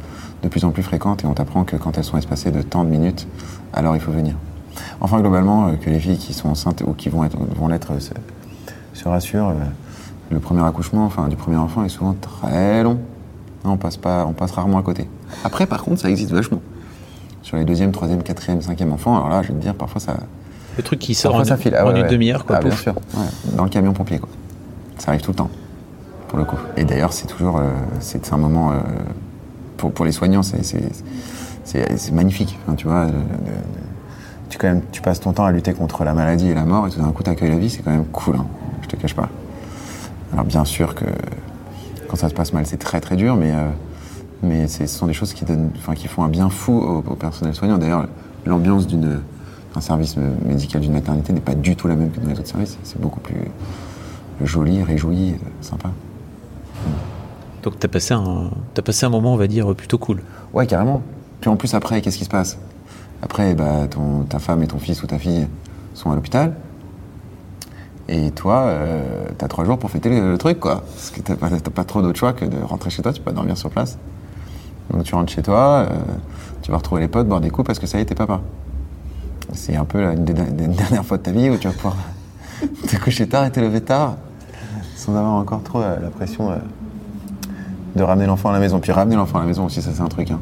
[0.43, 2.83] de plus en plus fréquentes et on t'apprend que quand elles sont espacées de tant
[2.83, 3.27] de minutes,
[3.73, 4.35] alors il faut venir.
[5.01, 7.93] Enfin, globalement, euh, que les filles qui sont enceintes ou qui vont être- vont l'être
[7.93, 8.11] euh, se,
[8.93, 9.49] se rassurent.
[9.49, 9.53] euh,
[10.29, 12.97] le premier accouchement, enfin du premier enfant, est souvent très long.
[13.65, 15.07] On passe pas, on passe rarement à côté.
[15.43, 16.59] Après, par contre, ça existe vachement.
[17.43, 20.15] Sur les deuxième, troisième, quatrième, cinquième enfants, alors là, je vais te dire, parfois ça,
[20.77, 21.75] Le truc qui sort en, ça file.
[21.77, 22.55] Ah en ouais, une demi-heure, quoi.
[22.59, 22.93] Ah, bien sûr.
[23.15, 23.25] Ouais.
[23.55, 24.29] Dans le camion pompier, quoi.
[24.97, 25.49] Ça arrive tout le temps,
[26.29, 26.57] pour le coup.
[26.77, 28.75] Et d'ailleurs, c'est toujours, euh, c'est c'est un moment euh,
[29.91, 32.57] pour, les soignants, c'est magnifique.
[32.77, 33.07] Tu vois,
[34.49, 34.57] tu
[34.91, 37.11] tu passes ton temps à lutter contre la maladie et la mort, et tout d'un
[37.11, 38.35] coup, t'accueilles la vie, c'est quand même cool.
[38.35, 38.45] Hein,
[38.81, 39.29] je te cache pas.
[40.31, 41.05] Alors bien sûr que
[42.07, 45.33] quand ça se passe mal, c'est très très dur, mais euh, ce sont des choses
[45.33, 45.45] qui
[46.07, 47.77] font un bien fou au, personnel soignant.
[47.77, 48.07] D'ailleurs,
[48.45, 49.21] l'ambiance d'une
[49.75, 52.47] un service médical d'une maternité n'est pas du tout la même que dans les autres
[52.47, 52.77] services.
[52.83, 53.35] C'est beaucoup plus
[54.43, 55.89] joli, réjoui, euh, sympa.
[57.63, 58.51] Donc t'as passé, un...
[58.77, 60.21] as passé un moment, on va dire, plutôt cool.
[60.53, 61.01] Ouais, carrément.
[61.41, 62.57] Puis en plus, après, qu'est-ce qui se passe?
[63.21, 63.87] Après, bah,
[64.29, 65.47] ta femme et ton fils ou ta fille
[65.93, 66.53] sont à l'hôpital.
[68.09, 70.83] Et toi, euh, t'as trois jours pour fêter le, truc, quoi.
[70.93, 73.31] Parce que t'as pas, pas trop d'autre choix que de rentrer chez toi, tu peux
[73.31, 73.97] pas dormir sur place.
[74.91, 75.95] Donc tu rentres chez toi, euh,
[76.61, 78.41] tu vas retrouver les potes, boire des coups parce que ça y est, t'es papa.
[79.53, 81.95] C'est un peu la- dernières fois de ta vie où tu vas pouvoir
[82.87, 84.17] te coucher tard et te lever tard
[84.95, 86.55] sans avoir encore trop euh, la pression euh,
[87.95, 88.79] de ramener l'enfant à la maison.
[88.79, 90.31] Puis ramener l'enfant à la maison aussi, ça c'est un truc.
[90.31, 90.39] hein.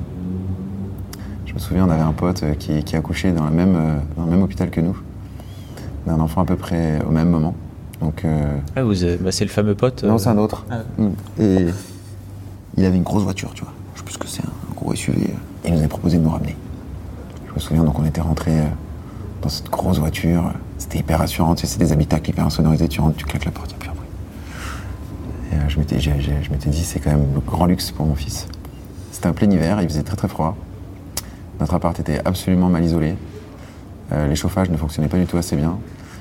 [1.45, 3.75] Je me souviens, on avait un pote euh, qui, qui a accouché dans, la même,
[3.75, 4.97] euh, dans le même hôpital que nous,
[6.07, 7.53] d'un enfant à peu près au même moment.
[7.99, 10.03] Donc, euh, Ah, vous, avez- bah, c'est le fameux pote.
[10.03, 10.65] non, c'est un autre.
[10.71, 10.77] Ah.
[10.97, 11.09] Mm.
[11.39, 11.67] Et
[12.77, 13.73] il avait une grosse voiture, tu vois.
[13.95, 15.17] Je sais plus ce que c'est, un gros SUV.
[15.21, 16.55] Et il nous avait proposé de nous ramener.
[17.49, 18.61] Je me souviens, donc on était rentrés
[19.41, 20.53] dans cette grosse voiture.
[20.77, 22.87] C'était hyper rassurant, tu sais, c'est des habitacles hyper insonorisés.
[22.87, 24.07] Tu rentres, tu claques la porte, il n'y a plus un bruit.
[25.53, 28.47] Euh, je m'étais je m'étais dit, c'est quand même le grand luxe pour mon fils.
[29.11, 30.55] C'était un plein hiver, il faisait très très froid.
[31.59, 33.15] Notre appart était absolument mal isolé.
[34.11, 35.77] Euh, les chauffages ne fonctionnaient pas du tout assez bien.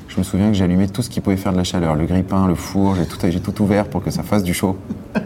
[0.09, 2.49] Je me souviens que allumé tout ce qui pouvait faire de la chaleur, le grille-pain,
[2.49, 4.77] le four, j'ai tout, ouvert pour que ça fasse du chaud.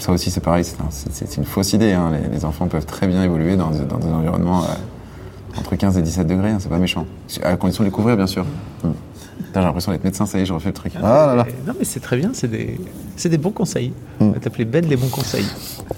[0.00, 1.92] Ça aussi c'est pareil, c'est un- c'est c'est une fausse idée.
[1.92, 2.12] hein.
[2.32, 3.80] Les, enfants peuvent très bien évoluer dans, des-
[4.12, 7.04] environnements euh, entre 15 et 17 degrés, hein, c'est pas méchant.
[7.42, 8.46] À condition de les couvrir bien sûr.
[8.84, 8.94] Hum.
[9.58, 10.92] Putain, J'ai l'impression d'être médecin, ça y est, je refais le truc.
[11.02, 11.46] Ah là là.
[11.66, 12.80] Non, mais c'est très bien, c'est des,
[13.16, 13.90] c'est des bons conseils.
[14.20, 14.24] Mm.
[14.24, 15.46] On va t'appeler Ben les bons conseils.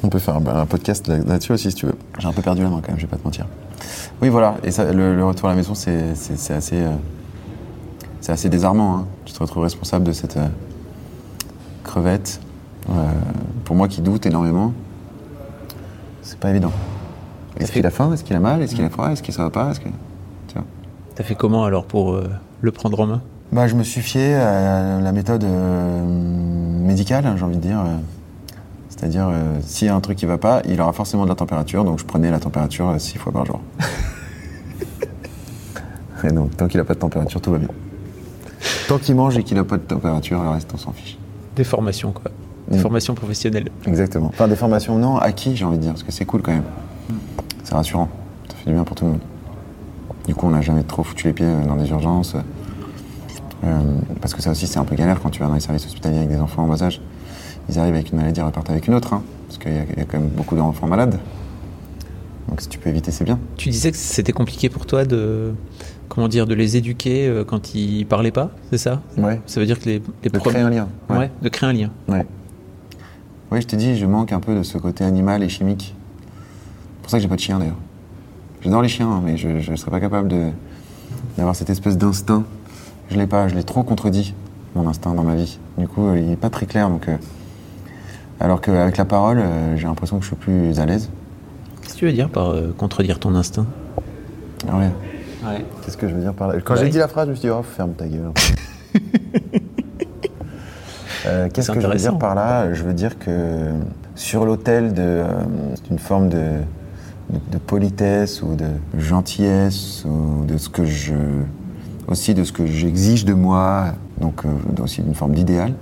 [0.02, 1.94] On peut faire un, un podcast là- là-dessus aussi si tu veux.
[2.18, 3.46] J'ai un peu perdu la main quand même, je vais pas te mentir.
[4.22, 6.10] Oui voilà, et ça, le, le retour à la maison c'est
[6.52, 6.90] assez, euh,
[8.20, 8.96] c'est assez désarmant.
[8.96, 9.06] Hein.
[9.26, 10.46] Tu te retrouves responsable de cette euh,
[11.84, 12.40] crevette.
[12.88, 12.92] Euh,
[13.64, 14.72] pour moi qui doute énormément,
[16.22, 16.72] c'est pas évident.
[17.58, 18.12] Est-ce qu'il a faim?
[18.14, 18.62] Est-ce qu'il a mal?
[18.62, 19.10] Est-ce qu'il a froid?
[19.10, 19.70] Est-ce que ça va pas?
[19.70, 19.88] Est-ce que...
[20.48, 20.64] Tu vois?
[21.14, 22.18] T'as fait comment alors pour
[22.62, 23.22] le prendre en main?
[23.52, 27.80] Bah, je me suis fié à la méthode euh, médicale, j'ai envie de dire.
[27.80, 27.96] euh,
[28.90, 31.34] C'est-à-dire, euh, s'il y a un truc qui va pas, il aura forcément de la
[31.34, 33.60] température, donc je prenais la température euh, six fois par jour.
[36.24, 37.68] et donc, tant qu'il a pas de température, tout va bien.
[38.88, 41.18] Tant qu'il mange et qu'il a pas de température, le reste, on s'en fiche.
[41.56, 42.30] Des formations, quoi.
[42.68, 42.82] Des Mm.
[42.82, 43.68] formations professionnelles.
[43.84, 44.28] Exactement.
[44.28, 46.62] Enfin, des formations, non, acquis, j'ai envie de dire, parce que c'est cool quand même.
[47.64, 48.08] C'est rassurant.
[48.48, 49.20] Ça fait du bien pour tout le monde.
[50.28, 52.36] Du coup, on n'a jamais trop foutu les pieds dans les urgences.
[53.64, 53.78] Euh,
[54.20, 56.18] parce que ça aussi, c'est un peu galère quand tu vas dans les services hospitaliers
[56.18, 57.00] avec des enfants en bas âge.
[57.68, 59.12] Ils arrivent avec une maladie, ils repartent avec une autre.
[59.14, 61.18] hein, parce qu'il y, a- il y a quand même beaucoup d'enfants malades.
[62.48, 63.38] Donc si tu peux éviter, c'est bien.
[63.56, 65.52] Tu disais que c'était compliqué pour toi de,
[66.08, 69.02] comment dire, de les éduquer euh, quand ils parlaient pas, c'est ça?
[69.18, 69.40] Ouais.
[69.46, 70.88] Ça veut dire que les, les De premiers- créer un lien.
[71.10, 71.30] Ouais.
[71.42, 71.90] de créer un lien.
[72.08, 72.26] Ouais.
[73.52, 75.94] Oui, je t'ai dit, je manque un peu de ce côté animal et chimique.
[76.96, 77.76] C'est pour ça que j'ai pas de chien d'ailleurs.
[78.62, 80.28] J'adore les chiens, hein, mais je ne serais pas capable
[81.36, 82.44] d'avoir cette espèce d'instinct.
[83.10, 84.34] Je l'ai pas, je l'ai trop contredit,
[84.74, 85.58] mon instinct dans ma vie.
[85.78, 86.88] Du coup, euh, il n'est pas très clair.
[86.88, 87.16] Donc, euh,
[88.38, 91.10] alors qu'avec la parole, euh, j'ai l'impression que je suis plus à l'aise.
[91.82, 93.66] Qu'est-ce que tu veux dire par euh, contredire ton instinct?
[94.68, 94.90] Ah ouais.
[95.44, 95.64] Ouais.
[95.82, 96.60] Qu'est-ce que je veux dire par là?
[96.60, 96.80] Quand Ouais.
[96.84, 98.30] j'ai dit la phrase, je me suis dit, oh, ferme ta gueule.
[101.26, 102.72] Euh, Qu'est-ce que je veux dire par là?
[102.72, 103.72] Je veux dire que
[104.14, 105.24] sur l'autel de, euh,
[105.86, 106.38] d'une forme de,
[107.28, 108.64] de, de politesse ou de
[108.98, 111.12] gentillesse ou de ce que je
[112.10, 113.86] aussi de ce que j'exige de moi,
[114.20, 115.74] donc euh, aussi d'une forme d'idéal,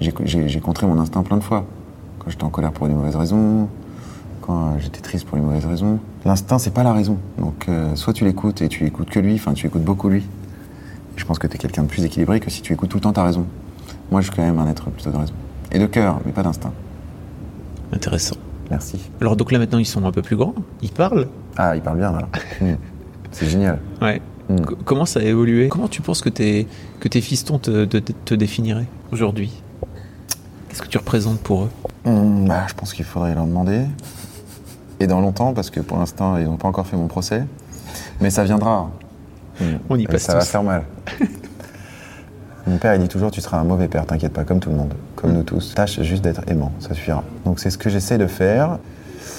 [0.00, 1.64] j'ai, contré mon instinct plein de fois.
[2.18, 3.68] Quand j'étais en colère pour les mauvaises raisons,
[4.42, 5.98] quand j'étais triste pour les mauvaises raisons.
[6.24, 7.18] L'instinct, c'est pas la raison.
[7.38, 10.20] Donc, euh, soit tu l'écoutes et tu écoutes que lui, enfin, tu écoutes beaucoup lui.
[10.20, 12.98] Et je pense que tu es quelqu'un de plus équilibré que si tu écoutes tout
[12.98, 13.46] le temps ta raison.
[14.10, 15.34] Moi, je suis quand même un être plutôt de raison.
[15.72, 16.72] Et de cœur, mais pas d'instinct.
[17.92, 18.36] Intéressant.
[18.70, 18.98] Merci.
[19.20, 21.28] Alors donc là maintenant ils sont un peu plus grands, ils parlent.
[21.56, 22.28] Ah, il parle bien, là.
[23.30, 23.78] C'est génial.
[24.02, 24.20] Ouais.
[24.48, 24.56] Mm.
[24.84, 25.68] Comment ça a évolué?
[25.68, 26.66] Comment tu penses que tes,
[27.00, 29.62] que tes fistons te, te, te définiraient aujourd'hui?
[30.68, 31.70] Qu'est-ce que tu représentes pour eux?
[32.04, 33.84] Hum, bah, je pense qu'il faudrait leur demander.
[35.00, 37.44] Et dans longtemps, parce que pour l'instant, ils n'ont pas encore fait mon procès.
[38.20, 38.90] Mais ça viendra.
[39.60, 39.78] Hum.
[39.88, 40.84] On y Et passe Ça va faire mal.
[42.66, 44.76] mon père, il dit toujours Tu seras un mauvais père, t'inquiète pas, comme tout le
[44.76, 45.74] monde, comme nous tous.
[45.74, 47.24] Tâche juste d'être aimant, ça suffira.
[47.44, 48.78] Donc c'est ce que j'essaie de faire.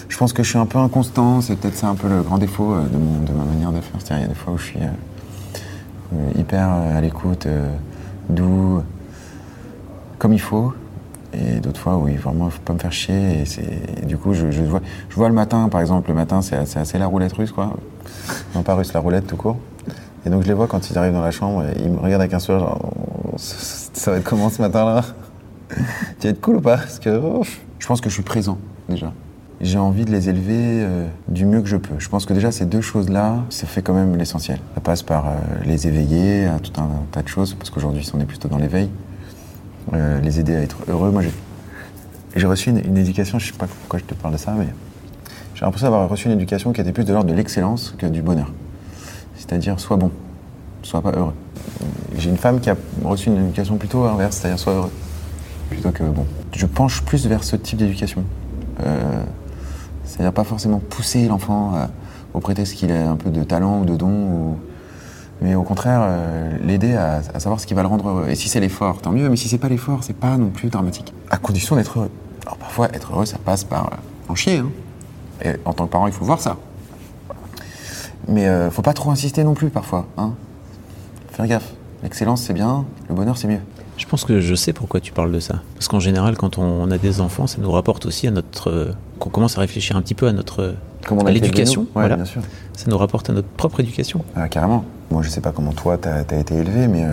[0.09, 2.37] Je pense que je suis un peu inconstant, c'est peut-être ça un peu le grand
[2.37, 3.99] défaut euh, de, ma manière de faire.
[3.99, 4.87] C'est-à-dire, il y a des fois où je suis euh,
[6.13, 7.47] euh, hyper à l'écoute,
[8.29, 8.81] doux,
[10.17, 10.73] comme il faut.
[11.33, 13.43] Et d'autres fois, oui, vraiment, il faut pas me faire chier.
[13.43, 16.55] Et, et du coup, je, vois, je vois le matin, par exemple, le matin, c'est
[16.55, 17.75] assez la roulette russe, quoi.
[18.55, 19.57] Non, pas russe, la roulette tout court.
[20.25, 22.21] Et donc, je les vois quand ils arrivent dans la chambre, et ils me regardent
[22.21, 25.03] avec un sourire, Oh, ça va être comment ce matin-là?
[25.69, 26.77] Tu vas être cool ou pas?
[26.77, 27.43] Parce que oh,
[27.77, 28.57] je pense que je suis présent,
[28.89, 29.11] déjà.
[29.59, 31.95] J'ai envie de les élever euh, du mieux que je peux.
[31.97, 34.59] Je pense que déjà, ces deux choses-là, ça fait quand même l'essentiel.
[34.75, 35.31] Ça passe par euh,
[35.65, 38.89] les éveiller à tout un tas de choses, parce qu'aujourd'hui, on est plutôt dans l'éveil.
[39.93, 41.09] Euh, les aider à être heureux.
[41.09, 41.23] Moi,
[42.35, 44.67] j'ai reçu une, éducation, je sais pas pourquoi je te parle de ça, mais
[45.55, 48.21] j'ai l'impression d'avoir reçu une éducation qui était plus de l'ordre de l'excellence que du
[48.21, 48.51] bonheur.
[49.37, 50.11] C'est-à-dire, sois bon,
[50.83, 51.33] sois pas heureux.
[52.15, 54.91] J'ai une femme qui a reçu une éducation plutôt inverse, c'est-à-dire, sois heureux,
[55.71, 56.27] plutôt que bon.
[56.55, 58.23] Je penche plus vers ce type d'éducation.
[60.07, 61.89] Euh, c'est-à-dire pas forcément pousser l'enfant à-
[62.33, 64.57] au prétexte qu'il a un peu de talent ou de don,
[65.41, 68.29] mais au contraire euh, l'aider à, à savoir ce qui va le rendre heureux.
[68.29, 70.69] Et si c'est l'effort, tant mieux, mais si c'est pas l'effort, c'est pas non plus
[70.69, 71.13] dramatique.
[71.29, 72.11] À condition d'être heureux.
[72.45, 74.57] Alors parfois, être heureux, ça passe par euh, en chier.
[74.59, 74.69] hein.
[75.43, 76.57] Et en tant que parent, il faut voir ça.
[78.27, 80.07] Mais euh, faut pas trop insister non plus parfois.
[80.17, 80.33] Hein.
[81.31, 81.73] Faire gaffe.
[82.03, 83.59] L'excellence, c'est bien, le bonheur, c'est mieux.
[83.97, 85.55] Je pense que je sais pourquoi tu parles de ça.
[85.73, 88.69] Parce qu'en général, quand on a des enfants, ça nous rapporte aussi à notre.
[88.69, 90.75] euh, qu'on commence à réfléchir un petit peu à notre.
[91.07, 91.81] Comme on à l'éducation.
[91.81, 92.15] Ouais, voilà.
[92.15, 92.41] bien sûr.
[92.73, 94.23] Ça nous rapporte à notre propre éducation.
[94.35, 94.85] Ah, carrément.
[95.09, 97.11] Moi, je sais pas comment toi, t'as as été élevé, mais euh,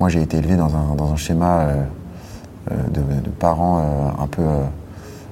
[0.00, 1.84] moi, j'ai été élevé dans un, dans un schéma euh,
[2.90, 4.42] de, de parents euh, un peu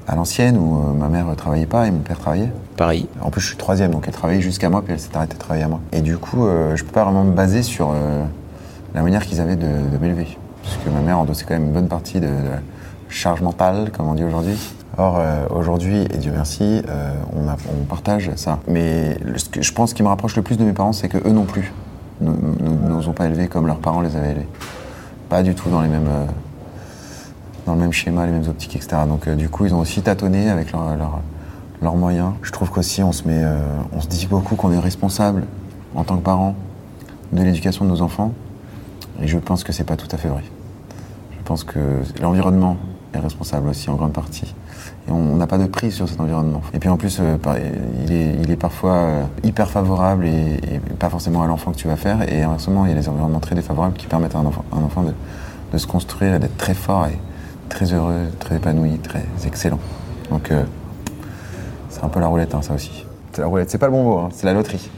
[0.08, 2.52] à l'ancienne, où ma mère ne travaillait pas et mon père travaillait.
[2.76, 3.08] Pareil.
[3.22, 5.38] En plus, je suis troisième, donc elle travaillait jusqu'à moi, puis elle s'est arrêtée de
[5.38, 5.80] travailler à moi.
[5.92, 7.92] Et du coup, je peux pas vraiment me baser sur
[8.96, 9.68] la manière qu'ils avaient de,
[10.00, 10.26] m'élever.
[10.62, 12.32] Parce que ma mère endossait quand même une bonne partie de, de
[13.10, 14.56] charge mentale, comme on dit aujourd'hui.
[14.96, 18.58] Or, euh, aujourd'hui, et Dieu merci, euh, on, partage ça.
[18.66, 21.18] Mais ce que je pense qui me rapproche le plus de mes parents, c'est que
[21.18, 21.72] eux non plus
[22.22, 22.30] ne
[22.88, 24.48] nous ont pas élevés comme leurs parents les avaient élevés.
[25.28, 26.26] Pas du tout dans euh,
[27.66, 28.96] le même schéma, les mêmes optiques, etc.
[29.06, 31.20] Donc, du coup, ils ont aussi tâtonné avec leur- leur-
[31.82, 32.30] leurs moyens.
[32.40, 33.24] Je trouve qu'aussi, on se
[33.92, 35.42] on se dit beaucoup qu'on est responsable
[35.94, 36.54] en tant que parents
[37.32, 38.32] de l'éducation de nos enfants.
[39.22, 40.42] Et je pense que c'est pas tout à fait vrai.
[41.32, 41.78] Je pense que
[42.20, 42.76] l'environnement
[43.14, 44.54] est responsable aussi en grande partie.
[45.08, 46.60] Et on n'a pas de prise sur cet environnement.
[46.74, 47.36] Et puis en plus, euh,
[48.04, 51.76] il, est, il est parfois euh, hyper favorable et, et pas forcément à l'enfant que
[51.76, 52.30] tu vas faire.
[52.30, 54.82] Et inversement, il y a des environnements très défavorables qui permettent à un enfant, un
[54.82, 55.12] enfant de,
[55.72, 57.16] de se construire et d'être très fort et
[57.68, 59.78] très heureux, très épanoui, très excellent.
[60.30, 60.64] Donc euh,
[61.88, 63.04] c'est un peu la roulette, hein, ça aussi.
[63.32, 64.90] C'est la roulette, c'est pas le bon mot, hein, c'est la loterie.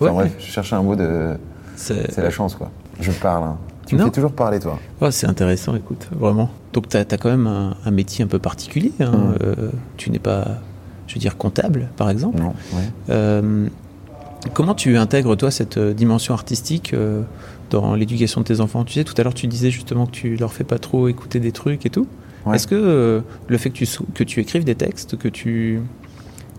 [0.00, 0.12] Enfin, Ouais.
[0.12, 1.38] bref, je cherchais un mot de.
[1.76, 2.70] C'est la chance, quoi.
[3.00, 3.44] Je parle.
[3.44, 3.56] hein.
[3.86, 4.06] Tu me Non.
[4.06, 4.78] fais toujours parler, toi.
[5.10, 6.48] C'est intéressant, écoute, vraiment.
[6.72, 8.92] Donc, tu as, quand même un, un métier un peu particulier.
[9.00, 9.10] hein.
[9.10, 9.34] Mm.
[9.42, 9.54] Euh,
[9.98, 10.46] tu n'es pas,
[11.06, 12.38] je veux dire, comptable, par exemple.
[12.40, 12.82] Non, ouais.
[13.10, 13.66] Euh,
[14.54, 17.22] comment tu intègres, toi, cette euh, dimension artistique euh,
[17.68, 18.84] dans l'éducation de tes enfants?
[18.84, 21.38] Tu sais, tout à l'heure, tu disais justement que tu leur fais pas trop écouter
[21.38, 22.06] des trucs et tout.
[22.46, 22.56] Ouais.
[22.56, 25.80] Est-ce que le fait que tu, que tu écrives des textes, que tu,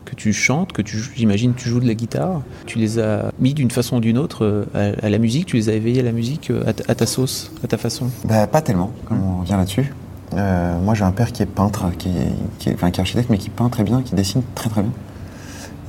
[0.05, 0.81] que tu chantes, que
[1.15, 4.45] j'imagine tu joues de la guitare, tu les as mis d'une façon ou d'une autre
[4.75, 7.51] euh, à, la musique, tu les as éveillés à la musique euh, à, ta- sauce,
[7.63, 8.09] à ta façon?
[8.23, 9.93] Bah, pas tellement, comme on revient là-dessus.
[10.33, 13.37] Euh, moi, j'ai un père qui est peintre, qui est, enfin, qui est architecte, mais
[13.37, 14.91] qui peint très bien, qui dessine très très bien.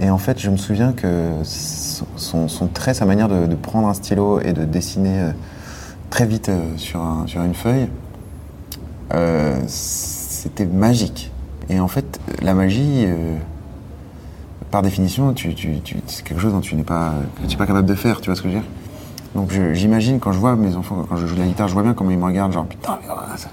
[0.00, 4.40] Et en fait, je me souviens que son, trait, sa manière de, prendre un stylo
[4.40, 5.30] et de dessiner
[6.10, 7.88] très vite sur, sur une feuille,
[9.66, 11.32] c'était magique.
[11.70, 13.06] Et en fait, la magie,
[14.70, 17.14] par définition, c'est quelque chose dont tu n'es pas,
[17.56, 18.68] pas capable de faire, tu vois ce que je veux dire?
[19.34, 21.82] Donc j'imagine quand je vois mes enfants, quand je joue de la guitare, je vois
[21.82, 23.50] bien comment ils me regardent, genre putain, mais voilà, ça.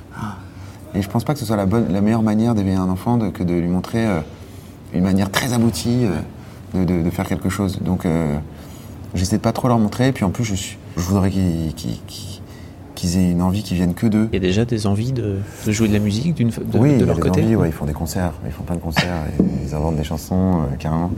[0.95, 3.17] Et je pense pas que ce soit la, bonne, la meilleure manière d'éveiller un enfant
[3.31, 4.21] que de lui montrer euh,
[4.93, 6.05] une manière très aboutie
[6.75, 7.79] euh, de, faire quelque chose.
[7.81, 8.37] Donc euh,
[9.15, 11.99] j'essaie de pas trop leur montrer, puis en plus je, je voudrais qu'ils qu'ils-
[13.07, 14.29] qu'ils aient une envie qui vienne que d'eux.
[14.31, 16.89] Il y a déjà des envies de, de jouer de la musique d'une, de, oui,
[16.91, 18.63] de il y a leur des côté envies, ouais, ils font des concerts, ils font
[18.63, 19.03] plein de concerts,
[19.39, 21.11] et ils inventent des chansons, euh, carrément.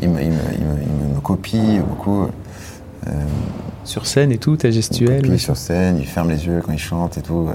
[0.00, 2.22] Ils me, ils me- ils me- ils me- me copient beaucoup.
[2.22, 3.10] euh,
[3.84, 6.72] Sur scène et tout, ta Ils gestuelle copient sur scène, ils ferment les yeux quand
[6.72, 7.48] ils chantent et tout.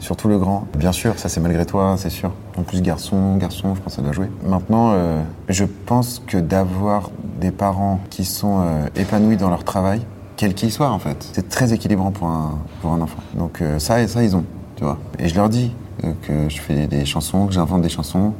[0.00, 0.66] Surtout le grand.
[0.76, 2.32] Bien sûr, ça c'est malgré toi, c'est sûr.
[2.56, 4.28] En plus, garçon, garçon, je pense que ça doit jouer.
[4.44, 10.00] Maintenant, euh, je pense que d'avoir des parents qui sont euh, épanouis dans leur travail,
[10.36, 13.18] quel qu'il soit en fait, c'est très équilibrant pour un, pour un enfant.
[13.34, 14.44] Donc euh, ça, ça, ils ont,
[14.76, 14.98] tu vois.
[15.18, 15.72] Et je leur dis
[16.04, 18.32] euh, que je fais des chansons, que j'invente des chansons,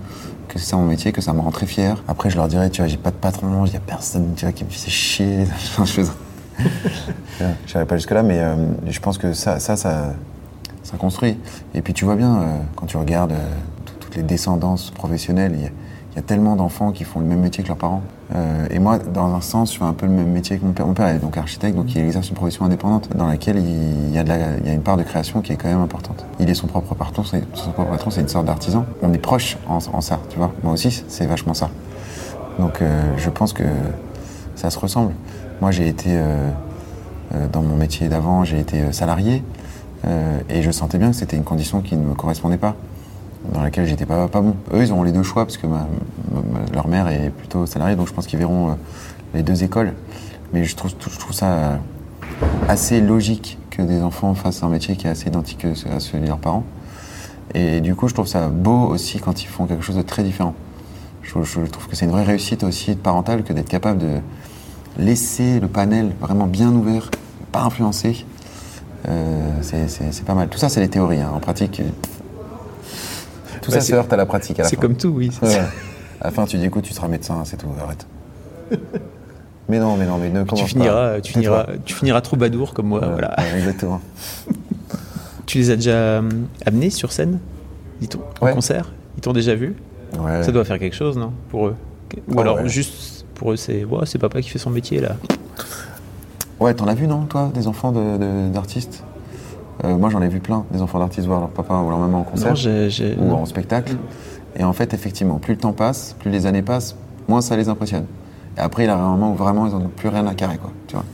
[0.48, 2.02] que c'est ça mon métier, que ça me rend très fier.
[2.06, 4.44] Après, je leur dirais, tu vois, j'ai pas de patron, il y a personne, tu
[4.44, 5.46] vois, qui me fait chier.
[7.66, 8.54] je pas jusque-là, mais euh,
[8.88, 10.14] je pense que ça, ça, ça,
[10.98, 11.36] construit.
[11.74, 12.42] Et puis tu vois bien,
[12.74, 13.34] quand tu regardes
[13.84, 15.54] tout- toutes les descendances professionnelles,
[16.16, 18.00] il y a tellement d'enfants qui font le même métier que leurs parents.
[18.34, 20.72] Euh, et moi, dans un sens, je fais un peu le même métier que mon
[20.72, 20.86] père.
[20.86, 24.18] Mon père est donc architecte, donc il exerce une profession indépendante dans laquelle il y,
[24.18, 26.24] a une part de création qui est quand même importante.
[26.40, 28.86] Il est son propre patron, c'est son propre patron, c'est une sorte d'artisan.
[29.02, 30.52] On est proche en, ça, tu vois.
[30.62, 31.68] Moi aussi, c'est vachement ça.
[32.58, 33.64] Donc euh, je pense que
[34.54, 35.12] ça se ressemble.
[35.60, 36.48] Moi, j'ai été euh,
[37.52, 39.44] dans mon métier d'avant, j'ai été salarié
[40.48, 42.76] et je sentais bien que c'était une condition qui ne me correspondait pas,
[43.52, 44.56] dans laquelle j'étais pas, pas bon.
[44.72, 45.66] Eux, ils auront les deux choix parce que
[46.72, 48.74] leur mère est plutôt salariée, donc je pense qu'ils verront euh,
[49.34, 49.92] les deux écoles.
[50.52, 51.76] Mais je trouve, je trouve ça euh,
[52.68, 56.28] assez logique que des enfants fassent un métier qui est assez identique à celui de
[56.28, 56.64] leurs parents.
[57.54, 60.22] Et du coup, je trouve ça beau aussi quand ils font quelque chose de très
[60.22, 60.54] différent.
[61.22, 64.20] Je, trouve que c'est une vraie réussite aussi parentale que d'être capable de
[64.98, 67.10] laisser le panel vraiment bien ouvert,
[67.52, 68.24] pas influencé.
[69.08, 70.48] Euh, c'est- pas mal.
[70.48, 71.20] Tout ça, c'est les théories.
[71.20, 71.30] hein.
[71.34, 71.82] En pratique,
[73.66, 74.60] tout Ouais, ça c'est- se heurte à la pratique.
[74.64, 75.30] C'est comme tout, oui.
[75.42, 75.58] Ouais.
[76.20, 78.06] À la fin, tu dis écoute, tu seras médecin, c'est tout, arrête.
[79.68, 81.20] mais non, mais non, mais ne Tu commence finiras, pas.
[81.20, 83.00] tu, finiras, tu finiras troubadour comme moi.
[83.00, 83.34] Voilà.
[83.56, 84.00] exactement.
[85.46, 86.22] Tu les as déjà euh,
[86.66, 87.38] amenés sur scène
[88.00, 88.90] dit-on, En concert?
[89.16, 89.76] Ils t'ont déjà vu
[90.18, 90.42] Ouais.
[90.42, 91.76] Ça doit faire quelque chose, non Pour eux?
[92.28, 95.14] Ou Ouais, alors juste pour eux, c'est ouais, c'est papa qui fait son métier là.
[96.58, 99.04] Ouais, t'en as vu, non, toi, des enfants de- de- d'artistes?
[99.84, 102.20] Euh, Moi, j'en ai vu plein, des enfants d'artistes voir leur papa ou leur maman
[102.20, 102.88] en concert Non, j'ai.
[102.90, 103.36] j'ai- ou non.
[103.42, 103.96] en spectacle.
[104.58, 106.96] Et en fait, effectivement, plus le temps passe, plus les années passent,
[107.28, 108.06] moins ça les impressionne.
[108.56, 110.56] Et après, il y a un moment où vraiment, ils n'ont plus rien à carrer,
[110.58, 110.70] quoi.
[110.86, 111.04] Tu vois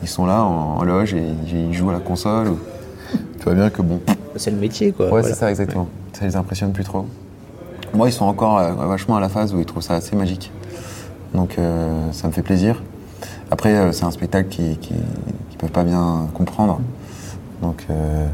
[0.00, 2.48] ils sont là en, en loge et ils jouent à la console.
[2.50, 2.58] ou-
[3.38, 4.00] Tu vois bien que bon.
[4.36, 5.06] C'est le métier quoi.
[5.06, 5.26] Ouais, voilà.
[5.28, 5.88] c'est ça, exactement.
[6.12, 7.04] Ça les impressionne plus trop.
[7.94, 10.52] Moi, ils sont encore euh, vachement à la phase où ils trouvent ça assez magique.
[11.34, 12.80] Donc, euh, ça me fait plaisir.
[13.50, 14.94] Après, euh, c'est un spectacle qui, qui,
[15.50, 16.80] qui peuvent pas bien comprendre.
[17.62, 18.26] Donc, euh,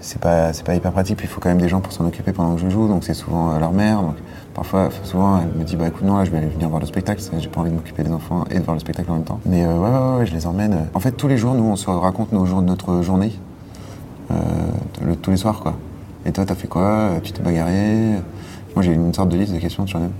[0.00, 1.16] c'est pas, pas hyper pratique.
[1.16, 2.88] Puis, il faut quand même des gens pour s'en occuper pendant que je joue.
[2.88, 4.02] Donc, c'est souvent euh, leur mère.
[4.02, 4.16] Donc,
[4.54, 6.86] parfois, souvent, elle me dit, bah écoute, non, là, je vais aller venir voir le
[6.86, 7.22] spectacle.
[7.38, 9.40] J'ai pas envie de m'occuper des enfants et de voir le spectacle en même temps.
[9.46, 10.86] Mais euh, ouais, ouais, ouais, je les emmène.
[10.94, 13.32] En fait, tous les jours, nous, on se raconte nos jours, notre journée.
[15.00, 15.74] Le- tous les soirs, quoi.
[16.26, 17.12] Et toi, t'as fait quoi?
[17.22, 18.14] Tu t'es bagarré?
[18.74, 20.10] Moi, j'ai une sorte de liste de questions sur même.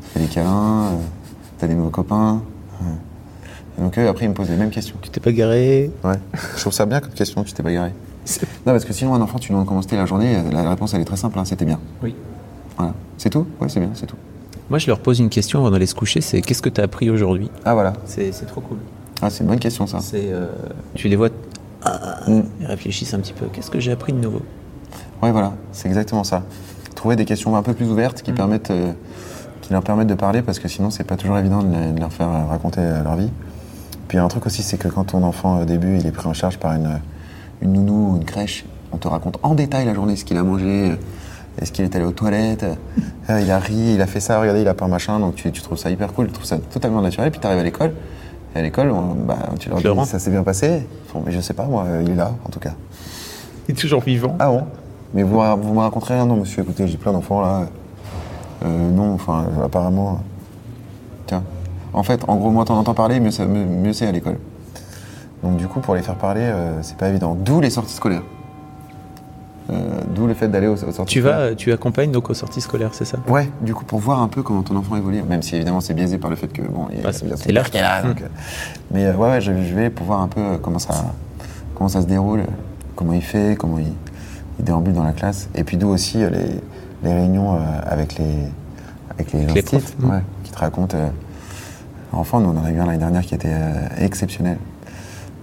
[0.00, 0.92] Fais des câlins
[1.58, 2.40] T'as des nouveaux copains
[3.78, 4.96] Donc eux, après, ils me posent les mêmes questions.
[5.02, 6.14] Tu t'es pas garé Ouais.
[6.56, 7.90] Je trouve ça bien comme question, tu t'es pas garé.
[8.66, 10.94] Non, parce que sinon, un enfant, tu lui demandes comment c'était la journée, la réponse,
[10.94, 11.78] elle est très simple, hein, c'était bien.
[12.02, 12.14] Oui.
[12.78, 12.94] Voilà.
[13.18, 13.46] C'est tout?
[13.60, 14.16] Ouais, c'est bien, c'est tout.
[14.70, 16.84] Moi, je leur pose une question avant d'aller se coucher, c'est qu'est-ce que tu as
[16.84, 17.50] appris aujourd'hui?
[17.64, 17.92] Ah, voilà.
[18.06, 18.78] C'est trop cool.
[19.20, 20.00] Ah, c'est une bonne question, ça.
[20.00, 20.46] C'est, euh,
[20.94, 21.28] tu les vois,
[21.84, 22.40] ah, Mm.
[22.60, 23.46] ils réfléchissent un petit peu.
[23.52, 24.40] Qu'est-ce que j'ai appris de nouveau?
[25.22, 26.42] Ouais, voilà, c'est exactement ça.
[26.94, 28.92] Trouver des questions un peu plus ouvertes qui, permettent, euh,
[29.60, 32.00] qui leur permettent de parler, parce que sinon, c'est pas toujours évident de, les- de
[32.00, 33.28] leur faire euh, raconter euh, leur vie.
[34.08, 36.34] Puis un truc aussi, c'est que quand ton enfant, au début, il est pris en
[36.34, 37.00] charge par une,
[37.62, 40.42] une nounou ou une crèche, on te raconte en détail la journée ce qu'il a
[40.42, 40.96] mangé, euh,
[41.60, 42.64] est-ce qu'il est allé aux toilettes,
[43.30, 45.50] euh, il a ri, il a fait ça, regardez, il a pas machin, donc tu,
[45.52, 47.92] tu trouves ça hyper cool, tu trouves ça totalement naturel, puis tu arrives à l'école,
[48.54, 50.86] et à l'école, on- bah, tu leur dis ça s'est bien passé,
[51.24, 52.72] mais je sais pas, moi, euh, il est là, en tout cas.
[53.68, 54.36] Il est toujours vivant.
[54.38, 54.64] Ah bon?
[55.14, 57.62] Mais vous, vous me raconterez rien Non, monsieur, écoutez, j'ai plein d'enfants là.
[58.64, 60.10] Euh, non, enfin, euh, apparemment.
[60.12, 60.14] euh,
[61.26, 61.42] Tiens.
[61.94, 64.38] En fait, en gros, moins t'en entends parler, mieux, ça- mieux, mieux c'est à l'école.
[65.42, 67.34] Donc, du coup, pour les faire parler, euh, c'est pas évident.
[67.38, 68.22] D'où les sorties scolaires.
[69.70, 71.38] Euh, D'où le fait d'aller aux, aux sorties Tu scolaires.
[71.50, 73.18] vas, tu accompagnes donc aux sorties scolaires, c'est ça?
[73.28, 75.94] Ouais, du coup, pour voir un peu comment ton enfant évolue, même si évidemment c'est
[75.94, 77.52] biaisé par le fait que bon, il y a, Bah, il y a son c'est
[77.52, 77.62] là.
[77.62, 78.02] père qui est là.
[78.02, 78.26] donc, euh,
[78.90, 80.92] mais euh, ouais, ouais, je, je vais pour voir un peu euh, comment ça,
[81.74, 82.46] comment ça se déroule, euh,
[82.94, 83.86] comment il fait, comment il,
[84.58, 86.60] il déambule dans la classe, et puis d'où aussi euh, les,
[87.08, 88.36] les réunions euh, avec les,
[89.10, 90.96] avec les, les profs, ouais, qui te racontent.
[90.98, 91.08] euh,
[92.18, 94.58] enfant, nous on en a eu un l'année dernière qui était euh, exceptionnel.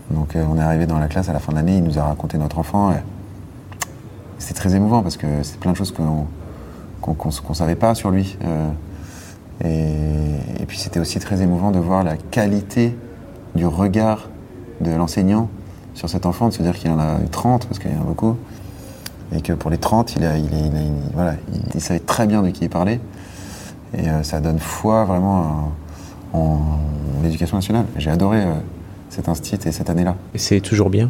[0.09, 1.99] Donc euh, on est arrivé dans la classe à la fin de l'année, il nous
[1.99, 2.93] a raconté notre enfant.
[4.37, 6.27] C'était très émouvant parce que c'est plein de choses qu'on
[7.01, 8.37] qu'on savait pas sur lui.
[8.43, 8.69] Euh,
[10.59, 12.95] et, puis c'était aussi très émouvant de voir la qualité
[13.55, 14.29] du regard
[14.79, 15.49] de l'enseignant
[15.93, 18.01] sur cet enfant, de se dire qu'il en a eu 30, parce qu'il y en
[18.01, 18.37] a beaucoup,
[19.35, 20.33] et que pour les 30, il, a,
[21.79, 22.99] savait très bien de qui il parlait.
[23.93, 25.71] Et ça donne foi vraiment
[26.33, 27.85] en, en l'éducation nationale.
[27.97, 28.53] J'ai adoré euh,
[29.09, 30.15] cet instit et cette année-là.
[30.33, 31.09] Et c'est toujours bien?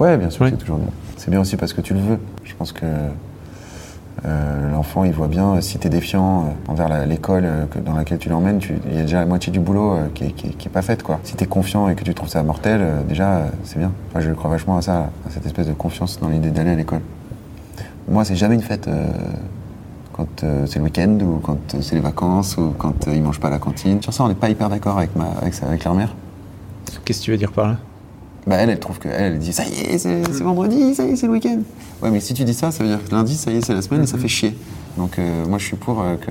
[0.00, 0.50] Ouais, bien sûr, Ouais.
[0.50, 0.88] c'est toujours bien.
[1.16, 2.18] C'est bien aussi parce que tu le veux.
[2.44, 2.86] Je pense que
[4.24, 7.64] euh, l'enfant, il voit bien, euh, si tu es défiant euh, envers la- l'école euh,
[7.84, 8.60] dans laquelle tu l'emmènes,
[8.90, 10.82] il y a déjà la moitié du boulot qui, est, qui est- qui est pas
[10.82, 11.02] faite.
[11.02, 11.18] Quoi.
[11.24, 13.90] Si tu es confiant et que tu trouves ça mortel, déjà, c'est bien.
[14.14, 16.74] Moi, je crois vachement à ça, à cette espèce de confiance dans l'idée d'aller à
[16.76, 17.00] l'école.
[18.08, 18.88] Moi, c'est jamais une fête
[20.12, 23.22] quand euh, c'est le week-end ou quand euh, c'est les vacances ou quand euh, ils
[23.22, 24.02] mangent pas à la cantine.
[24.02, 26.14] Sur ça, on n'est pas hyper d'accord avec, ma, avec, sa- avec leur mère.
[27.04, 27.76] Qu'est-ce que tu veux dire par là?
[28.46, 31.04] Bah elle, elle trouve que elle, elle dit ça y est, c'est c'est vendredi, ça
[31.04, 31.60] y est, c'est le week-end.
[32.02, 33.72] Ouais, mais si tu dis ça, ça veut dire que lundi, ça y est, c'est
[33.74, 34.56] la semaine et ça fait chier.
[34.98, 36.30] Donc euh, moi, je suis pour euh, que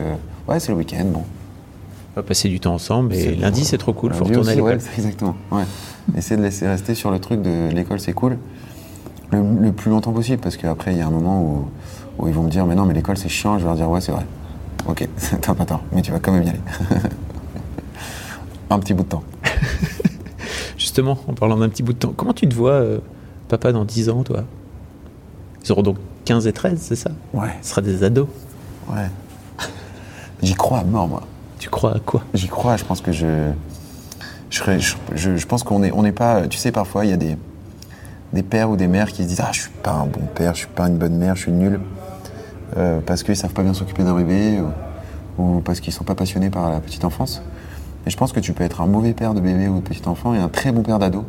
[0.52, 1.24] ouais, c'est le week-end, bon.
[2.14, 4.60] On va passer du temps ensemble et C'est- lundi c'est trop cool, faut Lundi retourner
[4.60, 4.78] à aussi, l'école.
[4.90, 5.36] ouais, exactement.
[5.52, 5.64] Ouais.
[6.18, 8.38] Essayer de laisser rester sur le truc de l'école, c'est cool.
[9.32, 11.68] Le, le plus longtemps possible, parce qu'après, il y a un moment où,
[12.22, 13.58] où ils vont me dire, mais non, mais l'école, c'est chiant.
[13.58, 14.26] Je vais leur dire, ouais, c'est vrai.
[14.88, 15.08] Ok,
[15.42, 16.62] t'as pas tort, mais tu vas quand même y aller.
[18.70, 19.24] un petit bout de temps.
[20.78, 23.00] Justement, en parlant d'un petit bout de temps, comment tu te vois, euh,
[23.50, 24.44] papa, dans 10 ans, toi?
[25.64, 27.12] Ils auront donc 15 et 13, c'est ça?
[27.34, 28.28] Ouais, Ce sera des ados.
[28.90, 29.08] ouais.
[30.42, 31.22] J'y crois à mort, moi.
[31.60, 32.24] Tu crois à quoi?
[32.34, 33.52] J'y crois, je pense que je.
[34.50, 36.48] Je, pense qu'on n'est on n'est pas.
[36.48, 37.38] Tu sais, parfois, il y a des,
[38.34, 40.56] des pères ou des mères qui se disent Ah, je suis pas un bon père,
[40.56, 41.80] je suis pas une bonne mère, je suis nul.
[42.78, 44.60] Euh, parce qu'ils savent pas bien s'occuper d'un bébé
[45.38, 47.42] ou, parce qu'ils sont pas passionnés par la petite enfance.
[48.06, 50.08] Et je pense que tu peux être un mauvais père de bébé ou de petit
[50.08, 51.26] enfant et un très bon père d'ado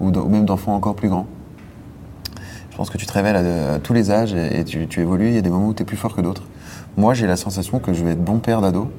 [0.00, 1.26] ou, même d'enfant encore plus grand.
[2.70, 5.28] Je pense que tu te révèles à, tous les âges et, tu, évolues.
[5.28, 6.44] Il y a des moments où tu es plus fort que d'autres.
[6.96, 8.90] Moi, j'ai la sensation que je vais être bon père d'ado.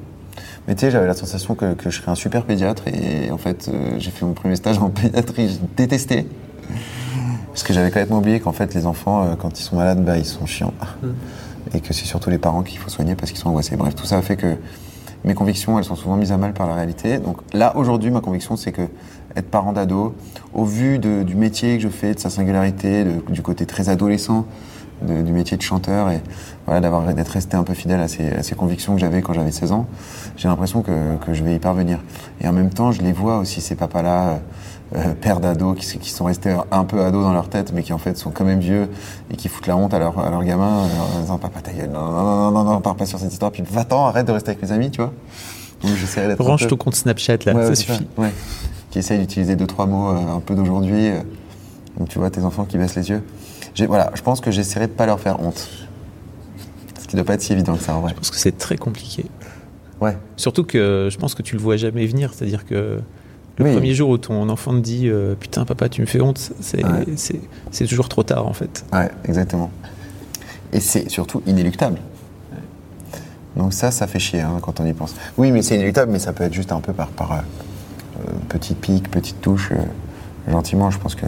[0.68, 3.68] Mais tu sais, j'avais la sensation que, je serais un super pédiatre et en fait,
[3.68, 6.26] euh, j'ai fait mon premier stage en pédiatrie, j'ai détesté.
[7.48, 10.18] Parce que j'avais complètement oublié qu'en fait, les enfants, euh, quand ils sont malades, bah,
[10.18, 10.74] ils sont chiants.
[11.74, 13.76] Et que c'est surtout les parents qu'il faut soigner parce qu'ils sont angoissés.
[13.76, 14.56] Bref, tout ça fait que
[15.24, 17.18] mes convictions, elles sont souvent mises à mal par la réalité.
[17.18, 18.88] Donc là, aujourd'hui, ma conviction, c'est que
[19.36, 20.14] être parent d'ado,
[20.54, 24.46] au vu du métier que je fais, de sa singularité, du côté très adolescent
[25.02, 26.20] du métier de chanteur et
[26.66, 29.72] voilà, d'avoir d'être resté un peu fidèle à ces, convictions que j'avais quand j'avais 16
[29.72, 29.86] ans,
[30.36, 32.00] j'ai l'impression que, que je vais y parvenir.
[32.40, 34.40] Et en même temps, je les vois aussi, ces papas-là,
[34.96, 37.98] euh, pères d'ados, qui, sont restés un peu ados dans leur tête, mais qui en
[37.98, 38.88] fait sont quand même vieux
[39.32, 40.84] et qui foutent la honte à leurs à leurs gamins
[41.16, 43.52] en disant Papa, ta gueule, non, non, non, non, non, pars pas sur cette histoire,
[43.52, 45.12] puis va-t'en, arrête de rester avec mes amis, tu vois.
[45.82, 46.42] Donc j'essaierai d'être.
[46.44, 48.06] Range peu- ton compte Snapchat là, Ouais, ça ouais, suffit.
[48.18, 48.32] Ouais.
[48.90, 51.08] Qui essaye d'utiliser deux, trois mots euh, un peu d'aujourd'hui.
[51.10, 51.20] euh,
[51.98, 53.22] donc tu vois tes enfants qui baissent les yeux.
[53.86, 55.68] Voilà, je pense que j'essaierai de pas leur faire honte.
[57.00, 58.10] Ce qui doit pas être si évident que ça en vrai.
[58.10, 59.24] Je pense que c'est très compliqué.
[60.00, 60.16] Ouais.
[60.36, 63.00] Surtout que je pense que tu le vois jamais venir, c'est-à-dire que
[63.60, 63.72] le Oui.
[63.74, 66.82] premier jour où ton enfant te dit euh, putain papa tu me fais honte, c'est
[66.84, 67.86] Ouais.
[67.86, 68.84] toujours trop tard en fait.
[68.92, 69.70] Ouais, exactement.
[70.72, 71.98] Et c'est surtout inéluctable.
[73.56, 75.14] Donc ça, ça fait chier hein, quand on y pense.
[75.36, 77.36] Oui, mais c'est inéluctable, mais ça peut être juste un peu par, par, euh,
[78.48, 81.26] petite pique, petite touche, euh, gentiment, je pense que.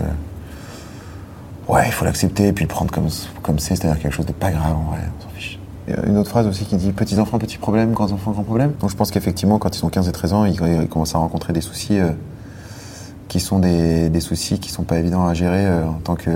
[1.69, 3.09] Ouais, il faut l'accepter et puis le prendre comme
[3.43, 5.59] comme c'est, c'est-à-dire quelque chose de pas grave en vrai, on s'en fiche.
[5.89, 8.31] Il y a une autre phrase aussi qui dit petits enfants, petits problèmes, grands enfants,
[8.31, 8.73] grands problèmes.
[8.81, 10.53] Donc je pense qu'effectivement, quand ils sont 15 et 13 ans, ils,
[10.83, 12.11] ils commencent à rencontrer des soucis euh,
[13.29, 16.31] qui sont des, des soucis qui sont pas évidents à gérer euh, en tant que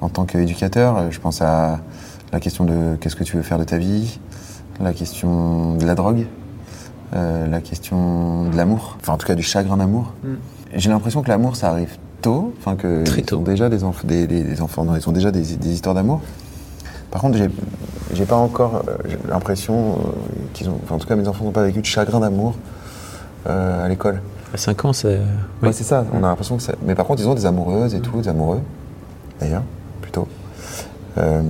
[0.00, 0.96] en tant qu'éducateur.
[0.96, 1.80] Euh, Je pense à
[2.32, 4.18] la question de qu'est-ce que tu veux faire de ta vie,
[4.80, 6.26] la question de la drogue,
[7.14, 10.12] euh, la question de l'amour, enfin en tout cas du chagrin d'amour.
[10.72, 13.36] Et J'ai l'impression que l'amour ça arrive tôt, enfin que Très ils tôt.
[13.36, 15.94] sont déjà des, enf- des, des- des enfants, non, ils sont déjà des, des histoires
[15.94, 16.20] d'amour.
[17.10, 17.38] Par contre,
[18.12, 18.96] j'ai pas encore euh,
[19.28, 19.96] l'impression euh,
[20.52, 22.54] qu'ils ont, enfin en tout cas mes enfants n'ont pas vécu de chagrin d'amour
[23.48, 24.20] euh, à l'école.
[24.52, 25.08] À 5 ans, ça.
[25.62, 26.04] Ouais, c'est ça.
[26.12, 26.62] On a l'impression que.
[26.84, 28.60] Mais par contre, ils ont des amoureuses et tout, des amoureux,
[29.40, 29.62] d'ailleurs,
[30.00, 30.26] plutôt.
[31.18, 31.42] Euh,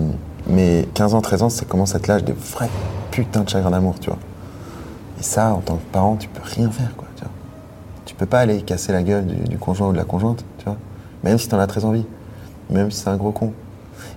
[0.49, 2.71] mais 15 ans, 13 ans, ça commence à être l'âge des vrais
[3.11, 4.19] putains de chagrin d'amour, tu vois.
[5.19, 7.07] Et ça, en tant que parent, tu peux rien faire, quoi.
[7.17, 7.33] Tu, vois.
[8.05, 10.65] tu peux pas aller casser la gueule du, du conjoint ou de la conjointe, tu
[10.65, 10.77] vois.
[11.25, 12.05] Même si t'en as très envie.
[12.71, 13.53] Même si c'est un gros con.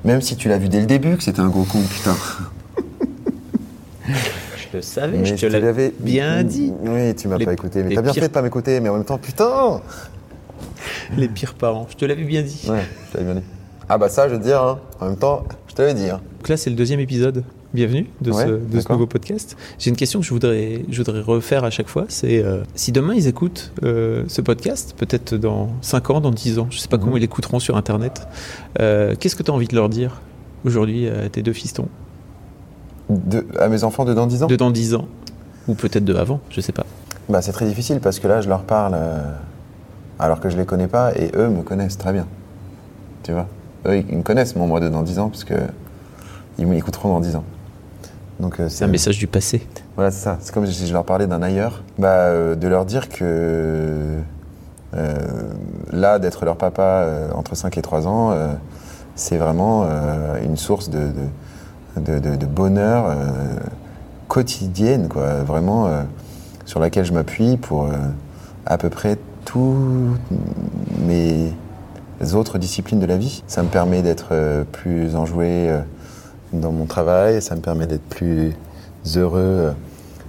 [0.05, 2.15] Même si tu l'as vu dès le début que c'était un gros con, putain.
[4.07, 6.71] Je le savais, Mais je te l'avais bien dit.
[6.83, 7.83] Oui, tu m'as Les- pas écouté.
[7.83, 9.81] Mais t'as bien pires- fait de pas m'écouter, mais en même temps, putain
[11.17, 12.67] Les pires parents, je te l'avais bien dit.
[12.69, 13.45] Ouais, je t'avais bien dit.
[13.87, 14.79] Ah bah ça, je veux te dire, hein.
[14.99, 16.09] en même temps, je te l'avais dit.
[16.09, 16.21] Hein.
[16.37, 17.43] Donc là, c'est le deuxième épisode.
[17.71, 18.95] Bienvenue de, Ouais, ce, de ce d'accord.
[18.95, 19.55] nouveau podcast.
[19.77, 22.05] J'ai une question que je voudrais, je voudrais refaire à chaque fois.
[22.07, 26.57] C'est euh, si demain ils écoutent euh, ce podcast, peut-être dans 5 ans, dans 10
[26.57, 27.03] ans, je sais pas Mhm.
[27.03, 28.27] comment ils l'écouteront sur Internet,
[28.79, 30.19] euh, qu'est-ce que tu as envie de leur dire
[30.65, 31.87] aujourd'hui à tes deux fistons?
[33.07, 34.47] De- à mes enfants de dans 10 ans?
[34.47, 35.07] De dans 10 ans
[35.67, 36.87] Ou peut-être de avant, je sais pas.
[37.29, 38.97] Bah, c'est très difficile parce que là, je leur parle
[40.17, 42.25] alors que je les connais pas et eux me connaissent très bien.
[43.21, 43.45] Tu vois?
[43.85, 45.53] Eux, ils ils me connaissent, mon moi de dans 10 ans, parce que
[46.57, 47.43] ils m'écouteront dans 10 ans.
[48.39, 49.61] Donc, euh, C'est un message du passé.
[49.95, 50.37] Voilà, c'est ça.
[50.39, 51.83] C'est comme si je leur parlais d'un ailleurs.
[51.97, 54.19] Bah, euh, de leur dire que
[54.95, 55.17] euh,
[55.91, 58.33] là, d'être leur papa entre 5 et 3 ans,
[59.15, 59.85] c'est vraiment
[60.43, 61.07] une source de,
[61.97, 63.13] de, de- de- de bonheur
[64.27, 65.43] quotidienne, quoi.
[65.43, 65.89] Vraiment,
[66.65, 67.89] sur laquelle je m'appuie pour
[68.65, 70.19] à peu près toutes
[71.05, 71.51] mes
[72.33, 73.43] autres disciplines de la vie.
[73.47, 75.71] Ça me permet d'être plus enjoué
[76.53, 78.53] dans mon travail, ça me permet d'être plus
[79.15, 79.71] heureux euh,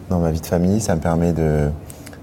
[0.09, 1.71] dans ma vie de famille, ça me permet de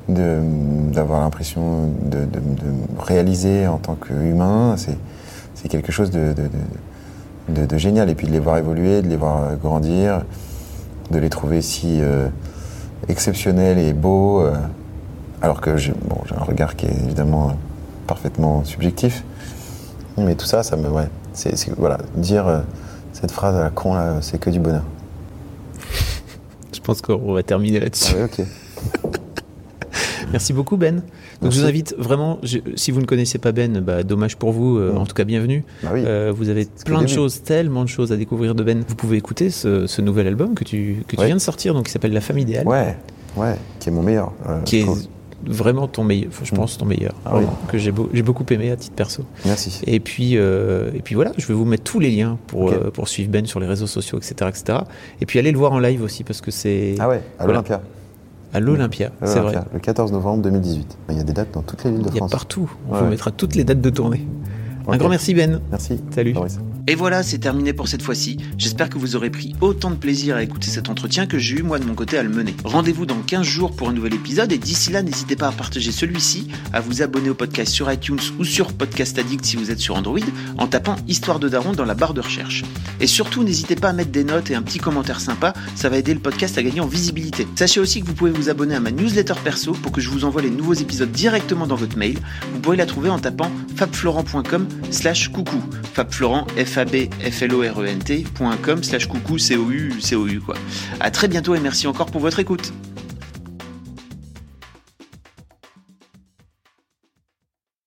[0.10, 4.76] d'avoir l'impression de, me réaliser en tant qu'humain.
[4.78, 6.34] C'est quelque chose de,
[7.50, 8.10] de, génial.
[8.10, 10.22] Et puis de les voir évoluer, de les voir euh, grandir,
[11.12, 12.28] de les trouver si euh,
[13.10, 14.56] exceptionnels et beaux, euh,
[15.42, 15.94] alors que j'ai
[16.36, 17.54] un regard qui est évidemment
[18.06, 19.24] parfaitement subjectif.
[20.18, 20.88] Mais tout ça, ça me.
[20.90, 21.54] Ouais, c'est.
[21.78, 22.64] Voilà, dire
[23.20, 24.84] cette phrase à la con, là, c'est que du bonheur.
[26.74, 28.14] Je pense qu'on va terminer là-dessus.
[28.16, 28.46] Ah ouais, ok.
[30.32, 30.96] Merci beaucoup Ben.
[30.96, 31.04] Donc
[31.42, 31.58] Merci.
[31.58, 34.78] je vous invite vraiment, je- si vous ne connaissez pas Ben, bah, dommage pour vous,
[34.78, 34.98] euh, Mm.
[34.98, 35.64] en tout cas bienvenue.
[35.84, 36.04] Bah oui.
[36.06, 38.84] Euh, vous avez plein le de choses, tellement de choses à découvrir de Ben.
[38.88, 41.28] Vous pouvez écouter ce, ce nouvel album que tu, que tu Ouais.
[41.28, 42.98] viens de sortir, donc qui s'appelle La Femme Idéale, Ouais,
[43.38, 44.34] ouais, qui est mon meilleur.
[44.48, 44.86] euh, qui est.
[45.46, 46.58] vraiment ton meilleur, je Mm.
[46.58, 49.24] pense ton meilleur, Ah vraiment, que j'ai beau- j'ai beaucoup aimé à titre perso.
[49.46, 49.82] Merci.
[49.86, 52.90] Et puis, euh, et puis voilà, je vais vous mettre tous les liens pour, euh,
[52.92, 54.80] pour suivre Ben sur les réseaux sociaux, etc., etc.
[55.22, 57.54] Et puis allez le voir en live aussi parce que c'est Ah ouais, à Voilà.
[57.54, 57.82] l'Olympia.
[58.54, 59.56] à l'Olympia, c'est vrai.
[59.74, 60.98] Le 14 novembre 2018.
[61.10, 62.32] Il y a des dates dans toutes les villes de Il y a France.
[62.32, 62.72] partout.
[62.90, 63.00] On Ouais.
[63.02, 64.26] vous mettra toutes les dates de tournée.
[64.88, 65.60] Un grand merci Ben.
[65.70, 66.00] Merci.
[66.16, 66.34] Salut.
[66.90, 68.38] Et voilà, c'est terminé pour cette fois-ci.
[68.58, 71.62] J'espère que vous aurez pris autant de plaisir à écouter cet entretien que j'ai eu
[71.62, 72.56] moi de mon côté à le mener.
[72.64, 75.92] Rendez-vous dans 15 jours pour un nouvel épisode et d'ici là, n'hésitez pas à partager
[75.92, 79.82] celui-ci, à vous abonner au podcast sur iTunes ou sur Podcast Addict si vous êtes
[79.82, 80.22] sur Android
[80.58, 82.64] en tapant Histoire de Daron dans la barre de recherche.
[83.02, 85.98] Et surtout, n'hésitez pas à mettre des notes et un petit commentaire sympa, ça va
[85.98, 87.50] aider le podcast à gagner en visibilité.
[87.58, 90.24] Sachez aussi que vous pouvez vous abonner à ma newsletter perso pour que je vous
[90.24, 92.18] envoie les nouveaux épisodes directement dans votre mail.
[92.54, 95.62] Vous pouvez la trouver en tapant fabflorent.com slash coucou.
[95.94, 99.72] Fabflorent, f a b f l o r e n t.com slash coucou, c o
[99.72, 100.56] u c o u quoi.
[101.00, 102.74] À très bientôt et merci encore pour votre écoute.